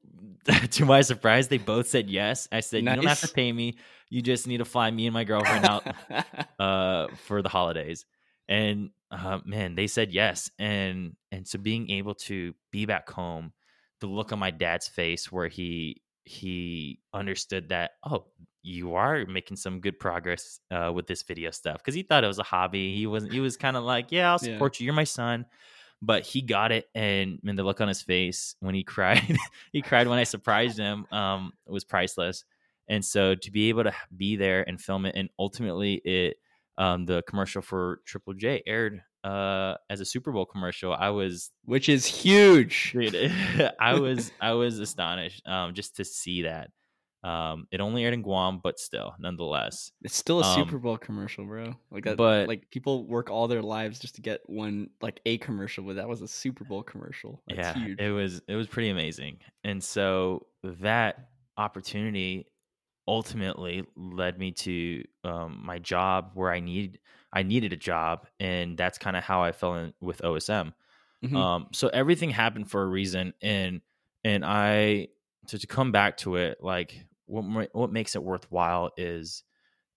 to 0.71 0.85
my 0.85 1.01
surprise, 1.01 1.47
they 1.47 1.57
both 1.57 1.87
said 1.87 2.09
yes. 2.09 2.47
I 2.51 2.59
said, 2.61 2.83
"You 2.83 2.95
don't 2.95 3.05
have 3.05 3.21
to 3.21 3.27
pay 3.27 3.51
me. 3.51 3.77
You 4.09 4.21
just 4.21 4.47
need 4.47 4.57
to 4.57 4.65
fly 4.65 4.89
me 4.91 5.07
and 5.07 5.13
my 5.13 5.23
girlfriend 5.23 5.65
out 5.65 5.83
uh, 6.59 7.07
for 7.25 7.41
the 7.41 7.49
holidays." 7.49 8.05
And 8.49 8.89
uh, 9.11 9.39
man, 9.45 9.75
they 9.75 9.87
said 9.87 10.11
yes. 10.11 10.51
And 10.59 11.15
and 11.31 11.47
so 11.47 11.57
being 11.57 11.89
able 11.91 12.15
to 12.15 12.53
be 12.71 12.85
back 12.85 13.09
home, 13.09 13.53
the 14.01 14.07
look 14.07 14.33
on 14.33 14.39
my 14.39 14.51
dad's 14.51 14.87
face 14.89 15.31
where 15.31 15.47
he 15.47 16.01
he 16.25 16.99
understood 17.13 17.69
that 17.69 17.91
oh 18.03 18.25
you 18.61 18.93
are 18.95 19.25
making 19.25 19.57
some 19.57 19.79
good 19.79 19.97
progress 19.99 20.59
uh, 20.69 20.91
with 20.93 21.07
this 21.07 21.23
video 21.23 21.49
stuff 21.49 21.77
because 21.77 21.95
he 21.95 22.03
thought 22.03 22.23
it 22.23 22.27
was 22.27 22.37
a 22.37 22.43
hobby 22.43 22.93
he 22.95 23.07
wasn't 23.07 23.31
he 23.31 23.39
was 23.39 23.57
kind 23.57 23.75
of 23.75 23.83
like 23.83 24.11
yeah 24.11 24.29
i'll 24.29 24.37
Yeah. 24.39 24.53
support 24.53 24.79
you 24.79 24.85
you're 24.85 24.93
my 24.93 25.05
son 25.05 25.45
but 26.03 26.23
he 26.23 26.41
got 26.43 26.71
it 26.71 26.87
and 26.93 27.39
and 27.47 27.57
the 27.57 27.63
look 27.63 27.81
on 27.81 27.87
his 27.87 28.01
face 28.03 28.53
when 28.59 28.75
he 28.75 28.83
cried 28.95 29.37
he 29.71 29.81
cried 29.81 30.07
when 30.07 30.19
i 30.19 30.23
surprised 30.23 30.77
him 30.77 31.07
um 31.11 31.51
was 31.65 31.83
priceless 31.83 32.43
and 32.87 33.03
so 33.03 33.33
to 33.33 33.49
be 33.49 33.69
able 33.69 33.85
to 33.85 33.93
be 34.15 34.35
there 34.35 34.67
and 34.67 34.79
film 34.79 35.05
it 35.07 35.15
and 35.15 35.29
ultimately 35.39 35.95
it 35.95 36.37
um 36.79 37.05
the 37.05 37.21
commercial 37.27 37.61
for 37.61 37.99
triple 38.05 38.33
j 38.33 38.63
aired 38.65 39.01
uh 39.23 39.75
as 39.89 39.99
a 39.99 40.05
super 40.05 40.31
bowl 40.31 40.45
commercial 40.45 40.93
i 40.93 41.09
was 41.09 41.51
Which 41.65 41.89
is 41.89 42.05
huge. 42.05 42.93
Dude, 42.93 43.31
I 43.79 43.93
was 43.99 44.31
I 44.41 44.53
was 44.53 44.79
astonished 44.79 45.45
um 45.47 45.73
just 45.75 45.97
to 45.97 46.05
see 46.05 46.43
that. 46.43 46.71
Um 47.21 47.67
it 47.69 47.81
only 47.81 48.05
aired 48.05 48.13
in 48.13 48.21
Guam, 48.21 48.61
but 48.63 48.79
still, 48.79 49.13
nonetheless. 49.19 49.91
It's 50.03 50.15
still 50.15 50.39
a 50.41 50.47
Um, 50.47 50.55
Super 50.55 50.79
Bowl 50.79 50.97
commercial, 50.97 51.43
bro. 51.43 51.75
Like 51.91 52.05
that, 52.05 52.15
but- 52.15 52.47
like 52.47 52.69
people 52.71 53.05
work 53.07 53.29
all 53.29 53.49
their 53.49 53.61
lives 53.61 53.99
just 53.99 54.15
to 54.15 54.21
get 54.21 54.39
one, 54.45 54.89
like 55.01 55.19
a 55.25 55.37
commercial. 55.39 55.83
But 55.83 55.97
that 55.97 56.07
was 56.07 56.21
a 56.21 56.27
Super 56.29 56.63
Bowl 56.63 56.81
commercial. 56.81 57.43
That's 57.49 57.59
yeah, 57.59 57.73
huge. 57.83 57.99
it 57.99 58.11
was 58.11 58.41
it 58.47 58.55
was 58.55 58.67
pretty 58.67 58.89
amazing. 58.89 59.39
And 59.65 59.83
so 59.83 60.47
that 60.63 61.27
opportunity 61.57 62.47
ultimately 63.09 63.85
led 63.97 64.39
me 64.39 64.53
to 64.53 65.03
um 65.25 65.61
my 65.65 65.79
job 65.79 66.31
where 66.35 66.51
I 66.51 66.61
need 66.61 66.99
I 67.33 67.43
needed 67.43 67.73
a 67.73 67.77
job 67.77 68.27
and 68.39 68.77
that's 68.77 68.99
kind 68.99 69.17
of 69.17 69.23
how 69.25 69.43
I 69.43 69.53
fell 69.53 69.75
in 69.75 69.93
with 70.01 70.23
OSM. 70.23 70.73
Mhm. 71.23 71.35
Um, 71.35 71.67
so 71.73 71.89
everything 71.89 72.31
happened 72.31 72.71
for 72.71 72.83
a 72.83 72.87
reason, 72.87 73.33
and 73.41 73.81
and 74.23 74.45
I 74.45 75.09
to, 75.47 75.59
to 75.59 75.67
come 75.67 75.91
back 75.91 76.17
to 76.19 76.37
it, 76.37 76.59
like 76.63 77.05
what 77.25 77.69
what 77.75 77.91
makes 77.91 78.15
it 78.15 78.23
worthwhile 78.23 78.91
is 78.97 79.43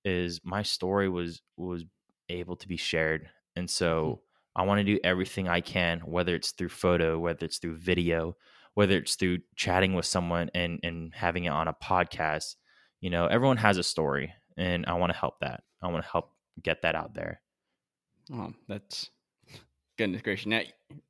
is 0.05 0.40
my 0.44 0.62
story 0.62 1.09
was 1.09 1.42
was 1.57 1.85
able 2.29 2.57
to 2.57 2.68
be 2.68 2.77
shared, 2.77 3.31
and 3.57 3.70
so 3.70 4.22
I 4.57 4.64
want 4.64 4.81
to 4.81 4.85
do 4.85 5.01
everything 5.05 5.48
I 5.48 5.61
can, 5.61 6.01
whether 6.01 6.35
it's 6.35 6.53
through 6.53 6.70
photo, 6.70 7.18
whether 7.18 7.46
it's 7.46 7.59
through 7.59 7.79
video, 7.79 8.37
whether 8.75 8.96
it's 8.98 9.16
through 9.16 9.38
chatting 9.57 9.94
with 9.94 10.07
someone 10.07 10.51
and 10.55 10.81
and 10.83 11.14
having 11.14 11.44
it 11.44 11.51
on 11.51 11.68
a 11.68 11.75
podcast. 11.75 12.57
You 13.02 13.10
know, 13.10 13.26
everyone 13.26 13.58
has 13.58 13.76
a 13.76 13.82
story, 13.82 14.32
and 14.56 14.86
I 14.86 14.94
want 14.94 15.12
to 15.12 15.18
help 15.18 15.40
that. 15.40 15.64
I 15.82 15.88
want 15.88 16.04
to 16.04 16.10
help 16.10 16.30
get 16.62 16.82
that 16.82 16.94
out 16.94 17.14
there. 17.14 17.40
Oh, 18.32 18.54
that's 18.68 19.10
goodness 19.98 20.22
gracious. 20.22 20.46
Now, 20.46 20.62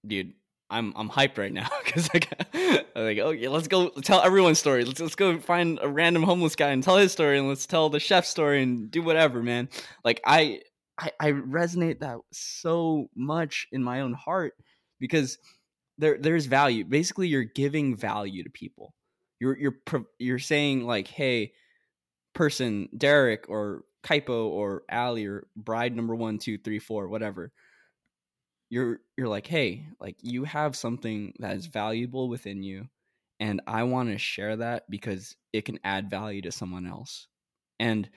dude, 0.05 0.33
I'm 0.71 0.95
I'm 0.97 1.11
hyped 1.11 1.37
right 1.37 1.53
now 1.53 1.69
because 1.85 2.13
like 2.15 2.29
I'm 2.55 3.05
like, 3.05 3.19
oh 3.19 3.31
yeah, 3.31 3.51
let's 3.51 3.69
go 3.69 3.91
tell 3.91 4.23
everyone's 4.23 4.59
story. 4.59 4.85
Let's 4.85 5.01
let's 5.01 5.15
go 5.15 5.39
find 5.39 5.79
a 5.83 5.89
random 5.89 6.23
homeless 6.23 6.57
guy 6.57 6.71
and 6.71 6.83
tell 6.83 6.97
his 6.97 7.13
story, 7.13 7.39
and 7.39 7.47
let's 7.47 7.67
tell 7.67 7.91
the 7.91 8.01
chef's 8.01 8.31
story 8.31 8.63
and 8.63 8.91
do 8.91 9.03
whatever, 9.03 9.43
man. 9.43 9.69
Like 10.03 10.23
I 10.25 10.63
I, 10.99 11.11
I 11.21 11.33
resonate 11.33 12.01
that 12.01 12.17
so 12.33 13.09
much 13.15 13.69
in 13.71 13.83
my 13.83 14.01
own 14.01 14.15
heart 14.15 14.55
because 14.99 15.37
there 15.99 16.17
there's 16.19 16.47
value. 16.47 16.85
Basically, 16.85 17.29
you're 17.29 17.45
giving 17.45 17.95
value 17.95 18.43
to 18.43 18.51
people. 18.51 18.95
You're 19.41 19.59
you're 19.59 19.77
you're 20.19 20.39
saying 20.39 20.87
like, 20.87 21.07
hey, 21.07 21.53
person 22.35 22.89
Derek 22.97 23.47
or 23.49 23.85
Kaipo 24.03 24.47
or 24.47 24.83
Allie 24.89 25.27
or 25.27 25.47
bride 25.57 25.95
number 25.95 26.15
one, 26.15 26.39
two, 26.39 26.59
three, 26.59 26.79
four, 26.79 27.09
whatever. 27.09 27.53
You're 28.71 29.01
you're 29.17 29.29
like, 29.29 29.47
hey, 29.47 29.87
like 30.01 30.17
you 30.23 30.45
have 30.45 30.75
something 30.77 31.35
that 31.39 31.57
is 31.57 31.67
valuable 31.67 32.29
within 32.29 32.63
you, 32.63 32.89
and 33.39 33.61
I 33.67 33.83
want 33.83 34.11
to 34.11 34.19
share 34.19 34.57
that 34.57 34.89
because 34.89 35.37
it 35.53 35.65
can 35.67 35.79
add 35.85 36.09
value 36.09 36.41
to 36.43 36.53
someone 36.53 36.87
else. 36.87 37.29
And 37.79 38.09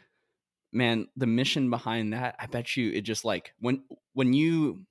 man, 0.71 1.07
the 1.17 1.27
mission 1.27 1.69
behind 1.69 2.13
that, 2.13 2.35
I 2.39 2.45
bet 2.45 2.77
you 2.77 2.91
it 2.91 3.01
just 3.01 3.25
like 3.25 3.53
when 3.59 3.83
when 4.13 4.33
you 4.33 4.85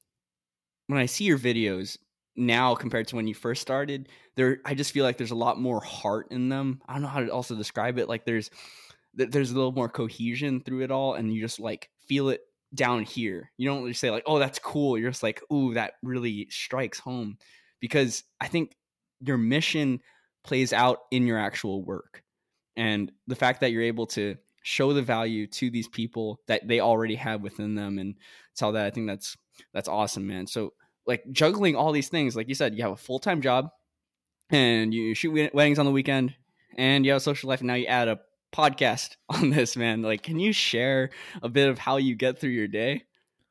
when 0.86 1.00
I 1.00 1.06
see 1.06 1.24
your 1.24 1.38
videos 1.38 1.96
now 2.36 2.74
compared 2.74 3.08
to 3.08 3.16
when 3.16 3.26
you 3.26 3.34
first 3.34 3.62
started, 3.62 4.08
there 4.36 4.58
I 4.64 4.74
just 4.74 4.92
feel 4.92 5.04
like 5.04 5.16
there's 5.16 5.30
a 5.30 5.36
lot 5.36 5.60
more 5.60 5.80
heart 5.80 6.28
in 6.30 6.48
them. 6.48 6.82
I 6.86 6.94
don't 6.94 7.02
know 7.02 7.08
how 7.08 7.20
to 7.20 7.28
also 7.28 7.54
describe 7.54 7.98
it. 7.98 8.08
Like 8.08 8.24
there's 8.24 8.50
th- 9.16 9.30
there's 9.30 9.50
a 9.50 9.54
little 9.54 9.72
more 9.72 9.88
cohesion 9.88 10.60
through 10.60 10.82
it 10.82 10.90
all, 10.90 11.14
and 11.14 11.32
you 11.32 11.40
just 11.40 11.60
like 11.60 11.90
feel 12.06 12.28
it 12.28 12.40
down 12.74 13.02
here. 13.02 13.50
You 13.56 13.68
don't 13.68 13.86
just 13.88 14.00
say 14.00 14.10
like, 14.10 14.24
"Oh, 14.26 14.38
that's 14.38 14.58
cool." 14.58 14.98
You're 14.98 15.10
just 15.10 15.22
like, 15.22 15.40
"Ooh, 15.52 15.74
that 15.74 15.94
really 16.02 16.48
strikes 16.50 16.98
home," 16.98 17.38
because 17.80 18.24
I 18.40 18.48
think 18.48 18.76
your 19.20 19.38
mission 19.38 20.00
plays 20.44 20.72
out 20.72 21.00
in 21.10 21.26
your 21.26 21.38
actual 21.38 21.82
work, 21.84 22.22
and 22.76 23.12
the 23.26 23.36
fact 23.36 23.60
that 23.60 23.72
you're 23.72 23.82
able 23.82 24.06
to 24.08 24.36
show 24.62 24.92
the 24.92 25.02
value 25.02 25.46
to 25.46 25.70
these 25.70 25.88
people 25.88 26.40
that 26.46 26.66
they 26.66 26.80
already 26.80 27.16
have 27.16 27.42
within 27.42 27.74
them, 27.74 27.98
and 27.98 28.16
tell 28.56 28.72
that 28.72 28.86
I 28.86 28.90
think 28.90 29.06
that's 29.06 29.36
that's 29.72 29.88
awesome, 29.88 30.26
man. 30.26 30.46
So 30.46 30.74
like 31.06 31.24
juggling 31.30 31.76
all 31.76 31.92
these 31.92 32.08
things, 32.08 32.36
like 32.36 32.48
you 32.48 32.54
said, 32.54 32.74
you 32.74 32.82
have 32.82 32.92
a 32.92 32.96
full 32.96 33.18
time 33.18 33.40
job, 33.42 33.70
and 34.50 34.92
you 34.92 35.14
shoot 35.14 35.54
weddings 35.54 35.78
on 35.78 35.86
the 35.86 35.92
weekend, 35.92 36.34
and 36.76 37.04
you 37.04 37.12
have 37.12 37.18
a 37.18 37.20
social 37.20 37.48
life, 37.48 37.60
and 37.60 37.68
now 37.68 37.74
you 37.74 37.86
add 37.86 38.08
a 38.08 38.20
podcast 38.54 39.16
on 39.28 39.50
this, 39.50 39.76
man. 39.76 40.02
Like, 40.02 40.22
can 40.22 40.38
you 40.38 40.52
share 40.52 41.10
a 41.42 41.48
bit 41.48 41.68
of 41.68 41.78
how 41.78 41.96
you 41.96 42.14
get 42.14 42.38
through 42.38 42.50
your 42.50 42.68
day? 42.68 43.04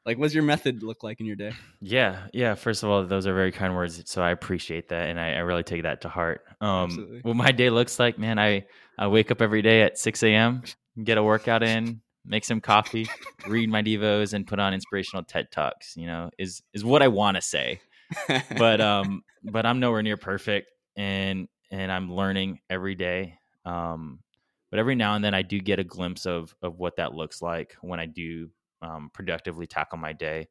Like, 0.05 0.17
what's 0.17 0.33
your 0.33 0.43
method 0.43 0.83
look 0.83 1.01
like 1.01 1.21
in 1.21 1.25
your 1.25 1.37
day? 1.37 1.53
Yeah, 1.79 2.27
yeah. 2.33 2.55
First 2.55 2.83
of 2.83 2.89
all, 2.89 3.05
those 3.05 3.25
are 3.25 3.33
very 3.33 3.53
kind 3.53 3.73
words, 3.73 4.03
so 4.05 4.21
I 4.21 4.31
appreciate 4.31 4.89
that, 4.89 5.09
and 5.09 5.17
I, 5.17 5.33
I 5.33 5.39
really 5.39 5.63
take 5.63 5.83
that 5.83 6.01
to 6.01 6.09
heart. 6.09 6.43
Um, 6.59 6.85
Absolutely. 6.85 7.19
what 7.21 7.35
my 7.37 7.51
day 7.51 7.69
looks 7.69 7.99
like, 7.99 8.17
man, 8.17 8.37
I 8.37 8.65
I 8.97 9.07
wake 9.07 9.31
up 9.31 9.41
every 9.41 9.61
day 9.61 9.81
at 9.81 9.97
six 9.97 10.21
a.m., 10.23 10.63
get 11.01 11.17
a 11.17 11.23
workout 11.23 11.63
in, 11.63 12.01
make 12.25 12.43
some 12.43 12.59
coffee, 12.59 13.07
read 13.47 13.69
my 13.69 13.81
devos, 13.81 14.33
and 14.33 14.45
put 14.45 14.59
on 14.59 14.73
inspirational 14.73 15.23
TED 15.23 15.51
talks. 15.51 15.95
You 15.95 16.07
know, 16.07 16.31
is 16.37 16.61
is 16.73 16.83
what 16.83 17.01
I 17.01 17.07
want 17.07 17.35
to 17.35 17.41
say, 17.41 17.79
but 18.57 18.81
um, 18.81 19.23
but 19.41 19.65
I'm 19.65 19.79
nowhere 19.79 20.03
near 20.03 20.17
perfect, 20.17 20.67
and 20.97 21.47
and 21.71 21.89
I'm 21.91 22.11
learning 22.11 22.59
every 22.69 22.95
day. 22.95 23.39
Um, 23.65 24.19
but 24.73 24.79
every 24.79 24.95
now 24.95 25.13
and 25.13 25.23
then 25.23 25.36
I 25.36 25.43
do 25.43 25.59
get 25.59 25.77
a 25.77 25.83
glimpse 25.83 26.25
of 26.25 26.55
of 26.63 26.79
what 26.79 26.95
that 26.95 27.13
looks 27.13 27.43
like 27.43 27.75
when 27.81 27.99
I 27.99 28.07
do 28.07 28.49
um, 28.81 29.12
productively 29.13 29.67
tackle 29.67 29.99
my 29.99 30.13
day, 30.13 30.47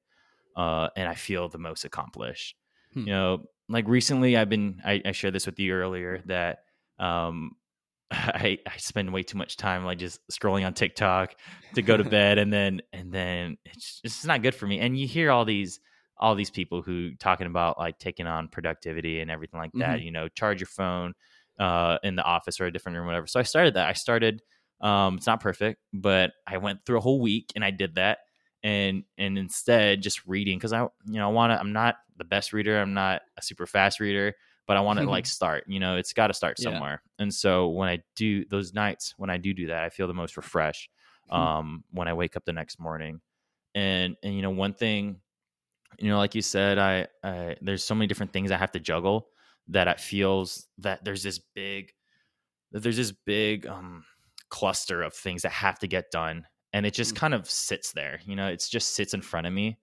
uh, 0.54 0.90
and 0.96 1.08
I 1.08 1.16
feel 1.16 1.48
the 1.48 1.58
most 1.58 1.84
accomplished. 1.84 2.54
Hmm. 2.94 3.00
You 3.00 3.06
know, 3.06 3.44
like 3.68 3.88
recently 3.88 4.36
I've 4.36 4.48
been 4.48 4.80
I, 4.84 5.02
I 5.04 5.10
shared 5.10 5.34
this 5.34 5.46
with 5.46 5.58
you 5.58 5.72
earlier 5.72 6.22
that 6.26 6.60
um, 7.00 7.56
I 8.12 8.58
I 8.64 8.76
spend 8.76 9.12
way 9.12 9.24
too 9.24 9.38
much 9.38 9.56
time 9.56 9.84
like 9.84 9.98
just 9.98 10.20
scrolling 10.30 10.64
on 10.64 10.72
TikTok 10.72 11.34
to 11.74 11.82
go 11.82 11.96
to 11.96 12.04
bed, 12.04 12.38
and 12.38 12.52
then 12.52 12.80
and 12.92 13.12
then 13.12 13.56
it's 13.64 14.00
it's 14.04 14.24
not 14.24 14.40
good 14.40 14.54
for 14.54 14.68
me. 14.68 14.78
And 14.78 14.96
you 14.96 15.08
hear 15.08 15.32
all 15.32 15.44
these 15.44 15.80
all 16.16 16.36
these 16.36 16.50
people 16.50 16.80
who 16.80 17.16
talking 17.16 17.48
about 17.48 17.76
like 17.76 17.98
taking 17.98 18.28
on 18.28 18.46
productivity 18.46 19.18
and 19.18 19.32
everything 19.32 19.58
like 19.58 19.72
that. 19.74 20.00
You 20.02 20.12
know, 20.12 20.28
charge 20.28 20.60
your 20.60 20.68
phone 20.68 21.12
uh, 21.58 21.98
in 22.02 22.16
the 22.16 22.22
office 22.22 22.60
or 22.60 22.66
a 22.66 22.72
different 22.72 22.96
room, 22.98 23.06
whatever. 23.06 23.26
So 23.26 23.40
I 23.40 23.44
started 23.44 23.74
that. 23.74 23.88
I 23.88 23.92
started. 23.92 24.42
Um, 24.80 25.16
it's 25.16 25.26
not 25.26 25.40
perfect, 25.40 25.80
but 25.92 26.32
I 26.46 26.56
went 26.56 26.84
through 26.84 26.98
a 26.98 27.00
whole 27.00 27.20
week 27.20 27.52
and 27.54 27.64
I 27.64 27.70
did 27.70 27.94
that. 27.96 28.18
And 28.64 29.04
and 29.18 29.38
instead 29.38 30.02
just 30.02 30.24
reading 30.26 30.56
because 30.58 30.72
I 30.72 30.82
you 30.82 30.90
know 31.14 31.28
I 31.28 31.32
want 31.32 31.52
to. 31.52 31.58
I'm 31.58 31.72
not 31.72 31.96
the 32.16 32.24
best 32.24 32.52
reader. 32.52 32.80
I'm 32.80 32.94
not 32.94 33.22
a 33.36 33.42
super 33.42 33.66
fast 33.66 33.98
reader, 33.98 34.34
but 34.68 34.76
I 34.76 34.80
want 34.80 35.00
to 35.00 35.08
like 35.10 35.26
start. 35.38 35.64
You 35.66 35.80
know, 35.80 35.96
it's 35.96 36.12
got 36.12 36.28
to 36.28 36.34
start 36.34 36.58
Yeah. 36.60 36.70
somewhere. 36.70 37.02
And 37.18 37.32
so 37.34 37.68
when 37.68 37.88
I 37.88 38.02
do 38.14 38.44
those 38.44 38.72
nights, 38.72 39.14
when 39.16 39.30
I 39.30 39.36
do 39.36 39.52
do 39.52 39.66
that, 39.68 39.82
I 39.82 39.88
feel 39.88 40.06
the 40.06 40.14
most 40.14 40.36
refreshed. 40.36 40.90
Hmm. 41.28 41.36
Um, 41.36 41.84
when 41.90 42.08
I 42.08 42.12
wake 42.14 42.36
up 42.36 42.44
the 42.44 42.52
next 42.52 42.78
morning, 42.78 43.20
and 43.74 44.16
and 44.22 44.34
you 44.34 44.42
know 44.42 44.50
one 44.50 44.74
thing 44.74 45.20
you 45.98 46.08
know 46.08 46.18
like 46.18 46.34
you 46.34 46.42
said 46.42 46.78
i, 46.78 47.06
I 47.22 47.56
there's 47.60 47.84
so 47.84 47.94
many 47.94 48.06
different 48.06 48.32
things 48.32 48.50
i 48.50 48.56
have 48.56 48.72
to 48.72 48.80
juggle 48.80 49.28
that 49.68 49.88
it 49.88 50.00
feels 50.00 50.66
that 50.78 51.04
there's 51.04 51.22
this 51.22 51.38
big 51.54 51.92
there's 52.72 52.96
this 52.96 53.12
big 53.12 53.66
um 53.66 54.04
cluster 54.48 55.02
of 55.02 55.14
things 55.14 55.42
that 55.42 55.52
have 55.52 55.78
to 55.78 55.86
get 55.86 56.10
done 56.10 56.44
and 56.72 56.84
it 56.86 56.94
just 56.94 57.14
Mm. 57.14 57.18
kind 57.18 57.34
of 57.34 57.48
sits 57.50 57.92
there 57.92 58.20
you 58.26 58.36
know 58.36 58.48
it's 58.48 58.68
just 58.68 58.94
sits 58.94 59.14
in 59.14 59.22
front 59.22 59.46
of 59.46 59.52
me 59.52 59.78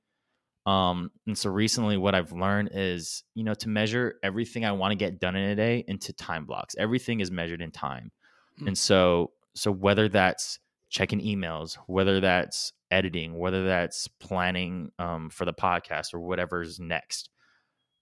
um 0.66 1.10
and 1.26 1.38
so 1.38 1.50
recently 1.50 1.98
what 1.98 2.14
i've 2.14 2.32
learned 2.32 2.70
is 2.74 3.24
you 3.34 3.44
know 3.44 3.54
to 3.54 3.70
measure 3.70 4.16
everything 4.24 4.66
i 4.66 4.72
want 4.72 4.92
to 4.92 4.96
get 4.96 5.20
done 5.20 5.36
in 5.36 5.50
a 5.50 5.56
day 5.56 5.84
into 5.88 6.12
time 6.14 6.46
blocks 6.46 6.76
everything 6.78 7.20
is 7.20 7.32
measured 7.32 7.62
in 7.62 7.72
time 7.72 8.12
Hmm. 8.60 8.68
and 8.68 8.78
so 8.78 9.32
so 9.56 9.72
whether 9.72 10.10
that's 10.10 10.60
checking 10.90 11.22
emails 11.22 11.78
whether 11.88 12.20
that's 12.20 12.74
editing 12.92 13.38
whether 13.38 13.66
that's 13.66 14.08
planning 14.20 14.92
um, 15.00 15.30
for 15.30 15.46
the 15.46 15.54
podcast 15.54 16.14
or 16.14 16.20
whatever's 16.20 16.80
next 16.80 17.30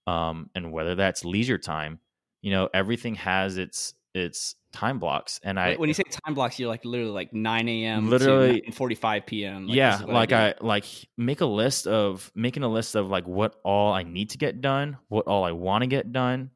um, 0.08 0.50
and 0.54 0.72
whether 0.72 0.94
that's 0.94 1.24
leisure 1.24 1.58
time. 1.58 2.00
You 2.42 2.52
know, 2.52 2.68
everything 2.72 3.16
has 3.16 3.56
its 3.58 3.94
its 4.14 4.54
time 4.72 4.98
blocks, 4.98 5.40
and 5.42 5.58
I 5.60 5.74
when 5.76 5.88
you 5.88 5.94
say 5.94 6.04
time 6.04 6.34
blocks, 6.34 6.58
you're 6.58 6.68
like 6.68 6.84
literally 6.84 7.10
like 7.12 7.32
9 7.32 7.68
a.m. 7.68 8.08
Literally- 8.08 8.60
to 8.62 8.72
45 8.72 9.26
p.m. 9.26 9.66
Like, 9.66 9.76
yeah 9.76 9.90
this 9.92 10.00
is 10.00 10.06
what 10.06 10.14
like 10.14 10.28
do. 10.30 10.34
I, 10.36 10.54
like 10.60 10.84
make 11.16 11.40
a 11.40 11.46
list 11.46 11.86
of 11.86 12.30
making 12.34 12.62
a 12.62 12.68
list 12.68 12.94
of 12.94 13.08
like 13.08 13.26
what 13.26 13.56
all 13.64 13.92
i 13.92 14.02
need 14.02 14.30
to 14.30 14.38
get 14.38 14.60
done 14.60 14.96
what 15.08 15.26
all 15.26 15.44
i 15.44 15.52
want 15.52 15.82
to 15.82 15.86
get 15.88 16.12
done 16.12 16.50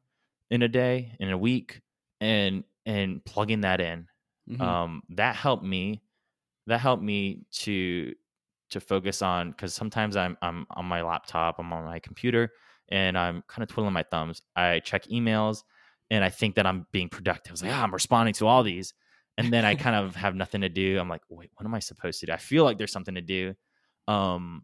in 0.49 0.61
a 0.61 0.67
day 0.67 1.15
in 1.19 1.29
a 1.29 1.37
week 1.37 1.81
and 2.21 2.63
and 2.85 3.23
plugging 3.25 3.61
that 3.61 3.79
in 3.81 4.07
Mhm. 4.49 4.61
um 4.61 5.03
that 5.09 5.35
helped 5.35 5.63
me 5.63 6.01
that 6.67 6.79
helped 6.79 7.03
me 7.03 7.45
to 7.63 8.13
to 8.71 8.79
focus 8.79 9.21
on 9.21 9.51
because 9.51 9.73
sometimes 9.73 10.15
i'm 10.17 10.37
i'm 10.41 10.65
on 10.71 10.85
my 10.85 11.01
laptop 11.01 11.59
i'm 11.59 11.71
on 11.73 11.85
my 11.85 11.99
computer 11.99 12.51
and 12.89 13.17
i'm 13.17 13.43
kind 13.47 13.63
of 13.63 13.69
twiddling 13.69 13.93
my 13.93 14.03
thumbs 14.03 14.41
i 14.55 14.79
check 14.79 15.05
emails 15.05 15.63
and 16.11 16.23
i 16.23 16.29
think 16.29 16.55
that 16.55 16.65
i'm 16.65 16.85
being 16.91 17.09
productive. 17.09 17.53
It's 17.53 17.61
like 17.61 17.71
ah, 17.71 17.83
i'm 17.83 17.93
responding 17.93 18.33
to 18.35 18.47
all 18.47 18.63
these. 18.63 18.93
And 19.37 19.51
then 19.51 19.65
i 19.65 19.73
kind 19.75 19.95
of 19.95 20.15
have 20.15 20.35
nothing 20.35 20.61
to 20.61 20.69
do. 20.69 20.99
I'm 20.99 21.09
like 21.09 21.21
wait 21.29 21.49
what 21.55 21.65
am 21.65 21.73
i 21.73 21.79
supposed 21.79 22.19
to 22.19 22.25
do? 22.27 22.31
I 22.33 22.37
feel 22.37 22.63
like 22.63 22.77
there's 22.77 22.91
something 22.91 23.15
to 23.15 23.21
do 23.21 23.53
um 24.07 24.63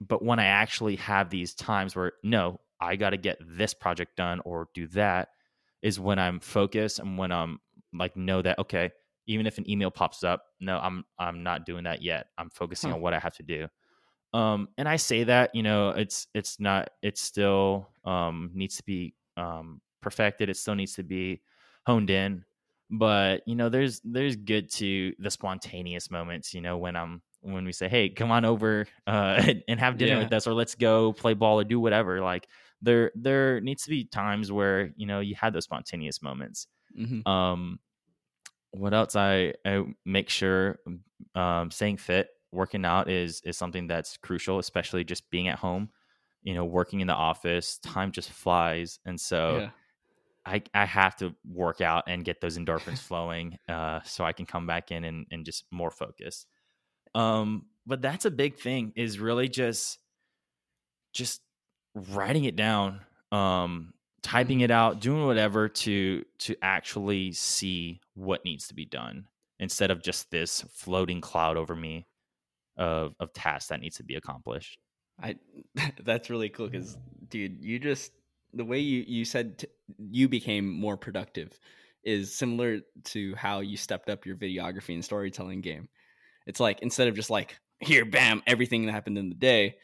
but 0.00 0.22
when 0.24 0.38
i 0.38 0.46
actually 0.46 0.96
have 0.96 1.30
these 1.30 1.54
times 1.54 1.94
where 1.94 2.12
no 2.22 2.58
i 2.80 2.96
got 2.96 3.10
to 3.10 3.16
get 3.16 3.38
this 3.40 3.74
project 3.74 4.16
done 4.16 4.40
or 4.44 4.68
do 4.74 4.86
that 4.88 5.28
is 5.82 6.00
when 6.00 6.18
i'm 6.18 6.40
focused 6.40 6.98
and 6.98 7.16
when 7.18 7.30
i'm 7.32 7.58
like 7.92 8.16
know 8.16 8.40
that 8.42 8.58
okay 8.58 8.90
even 9.26 9.46
if 9.46 9.58
an 9.58 9.68
email 9.70 9.90
pops 9.90 10.24
up 10.24 10.42
no 10.60 10.78
i'm 10.78 11.04
i'm 11.18 11.42
not 11.42 11.64
doing 11.66 11.84
that 11.84 12.02
yet. 12.02 12.26
I'm 12.38 12.50
focusing 12.50 12.90
Huh. 12.90 12.96
on 12.96 13.02
what 13.02 13.14
i 13.14 13.18
have 13.18 13.36
to 13.36 13.42
do 13.42 13.68
um 14.36 14.68
and 14.78 14.88
i 14.88 14.96
say 14.96 15.24
that 15.24 15.54
you 15.54 15.62
know 15.62 15.90
it's 15.90 16.28
it's 16.34 16.60
not 16.60 16.90
it 17.02 17.18
still 17.18 17.88
um 18.04 18.50
needs 18.54 18.76
to 18.76 18.84
be 18.84 19.14
um 19.36 19.80
perfected 20.02 20.48
it 20.50 20.56
still 20.56 20.74
needs 20.74 20.94
to 20.94 21.02
be 21.02 21.40
honed 21.86 22.10
in 22.10 22.44
but 22.90 23.42
you 23.46 23.54
know 23.56 23.68
there's 23.68 24.00
there's 24.04 24.36
good 24.36 24.70
to 24.70 25.14
the 25.18 25.30
spontaneous 25.30 26.10
moments 26.10 26.54
you 26.54 26.60
know 26.60 26.78
when 26.78 26.96
i'm 26.96 27.22
when 27.40 27.64
we 27.64 27.72
say 27.72 27.88
hey 27.88 28.08
come 28.08 28.30
on 28.30 28.44
over 28.44 28.86
uh 29.06 29.52
and, 29.68 29.80
have 29.80 29.98
dinner 29.98 30.16
Yeah. 30.16 30.24
with 30.24 30.32
us 30.32 30.46
or 30.46 30.54
let's 30.54 30.74
go 30.74 31.12
play 31.12 31.34
ball 31.34 31.60
or 31.60 31.64
do 31.64 31.80
whatever 31.80 32.20
like 32.20 32.48
there 32.82 33.12
there 33.14 33.60
needs 33.60 33.84
to 33.84 33.90
be 33.90 34.04
times 34.04 34.52
where 34.52 34.92
you 34.96 35.06
know 35.06 35.20
you 35.20 35.34
had 35.34 35.52
those 35.52 35.64
spontaneous 35.64 36.22
moments 36.22 36.68
Mhm. 36.98 37.26
um 37.26 37.80
what 38.72 38.94
else 38.94 39.16
i 39.16 39.54
i 39.64 39.82
make 40.04 40.28
sure 40.30 40.78
um 41.34 41.70
staying 41.70 41.96
fit 41.98 42.28
working 42.52 42.84
out 42.84 43.10
is 43.10 43.40
is 43.44 43.56
something 43.56 43.86
that's 43.86 44.16
crucial 44.18 44.58
especially 44.58 45.04
just 45.04 45.28
being 45.30 45.48
at 45.48 45.58
home 45.58 45.88
you 46.42 46.54
know 46.54 46.64
working 46.64 47.00
in 47.00 47.06
the 47.06 47.14
office 47.14 47.78
time 47.78 48.12
just 48.12 48.30
flies 48.30 48.98
and 49.04 49.20
so 49.20 49.58
yeah. 49.58 49.70
I, 50.46 50.62
I 50.72 50.84
have 50.84 51.16
to 51.16 51.34
work 51.44 51.80
out 51.80 52.04
and 52.06 52.24
get 52.24 52.40
those 52.40 52.56
endorphins 52.56 52.98
flowing 53.00 53.58
uh, 53.68 54.00
so 54.04 54.24
I 54.24 54.32
can 54.32 54.46
come 54.46 54.66
back 54.66 54.92
in 54.92 55.04
and, 55.04 55.26
and 55.32 55.44
just 55.44 55.64
more 55.72 55.90
focused. 55.90 56.46
Um, 57.14 57.66
but 57.84 58.00
that's 58.00 58.24
a 58.24 58.30
big 58.30 58.56
thing 58.56 58.92
is 58.94 59.18
really 59.18 59.48
just 59.48 59.98
just 61.12 61.40
writing 61.94 62.44
it 62.44 62.56
down, 62.56 63.00
um, 63.32 63.94
typing 64.22 64.60
it 64.60 64.70
out, 64.70 65.00
doing 65.00 65.26
whatever 65.26 65.68
to 65.68 66.24
to 66.40 66.56
actually 66.62 67.32
see 67.32 68.00
what 68.14 68.44
needs 68.44 68.68
to 68.68 68.74
be 68.74 68.84
done 68.84 69.26
instead 69.58 69.90
of 69.90 70.02
just 70.02 70.30
this 70.30 70.62
floating 70.70 71.20
cloud 71.20 71.56
over 71.56 71.74
me 71.74 72.06
of 72.76 73.14
of 73.20 73.32
tasks 73.32 73.68
that 73.68 73.80
needs 73.80 73.96
to 73.96 74.04
be 74.04 74.14
accomplished. 74.14 74.78
I 75.22 75.36
that's 76.04 76.30
really 76.30 76.48
cool 76.48 76.68
because, 76.68 76.96
mm. 76.96 77.28
dude, 77.28 77.64
you 77.64 77.78
just 77.78 78.12
the 78.54 78.64
way 78.64 78.78
you 78.78 79.04
you 79.06 79.24
said 79.24 79.58
t- 79.58 79.68
you 79.98 80.28
became 80.28 80.68
more 80.68 80.96
productive 80.96 81.58
is 82.02 82.34
similar 82.34 82.80
to 83.04 83.34
how 83.34 83.60
you 83.60 83.76
stepped 83.76 84.08
up 84.08 84.24
your 84.24 84.36
videography 84.36 84.94
and 84.94 85.04
storytelling 85.04 85.60
game. 85.60 85.88
It's 86.46 86.60
like 86.60 86.80
instead 86.80 87.08
of 87.08 87.16
just 87.16 87.30
like 87.30 87.58
here, 87.80 88.04
bam, 88.04 88.42
everything 88.46 88.86
that 88.86 88.92
happened 88.92 89.18
in 89.18 89.28
the 89.28 89.34
day, 89.34 89.76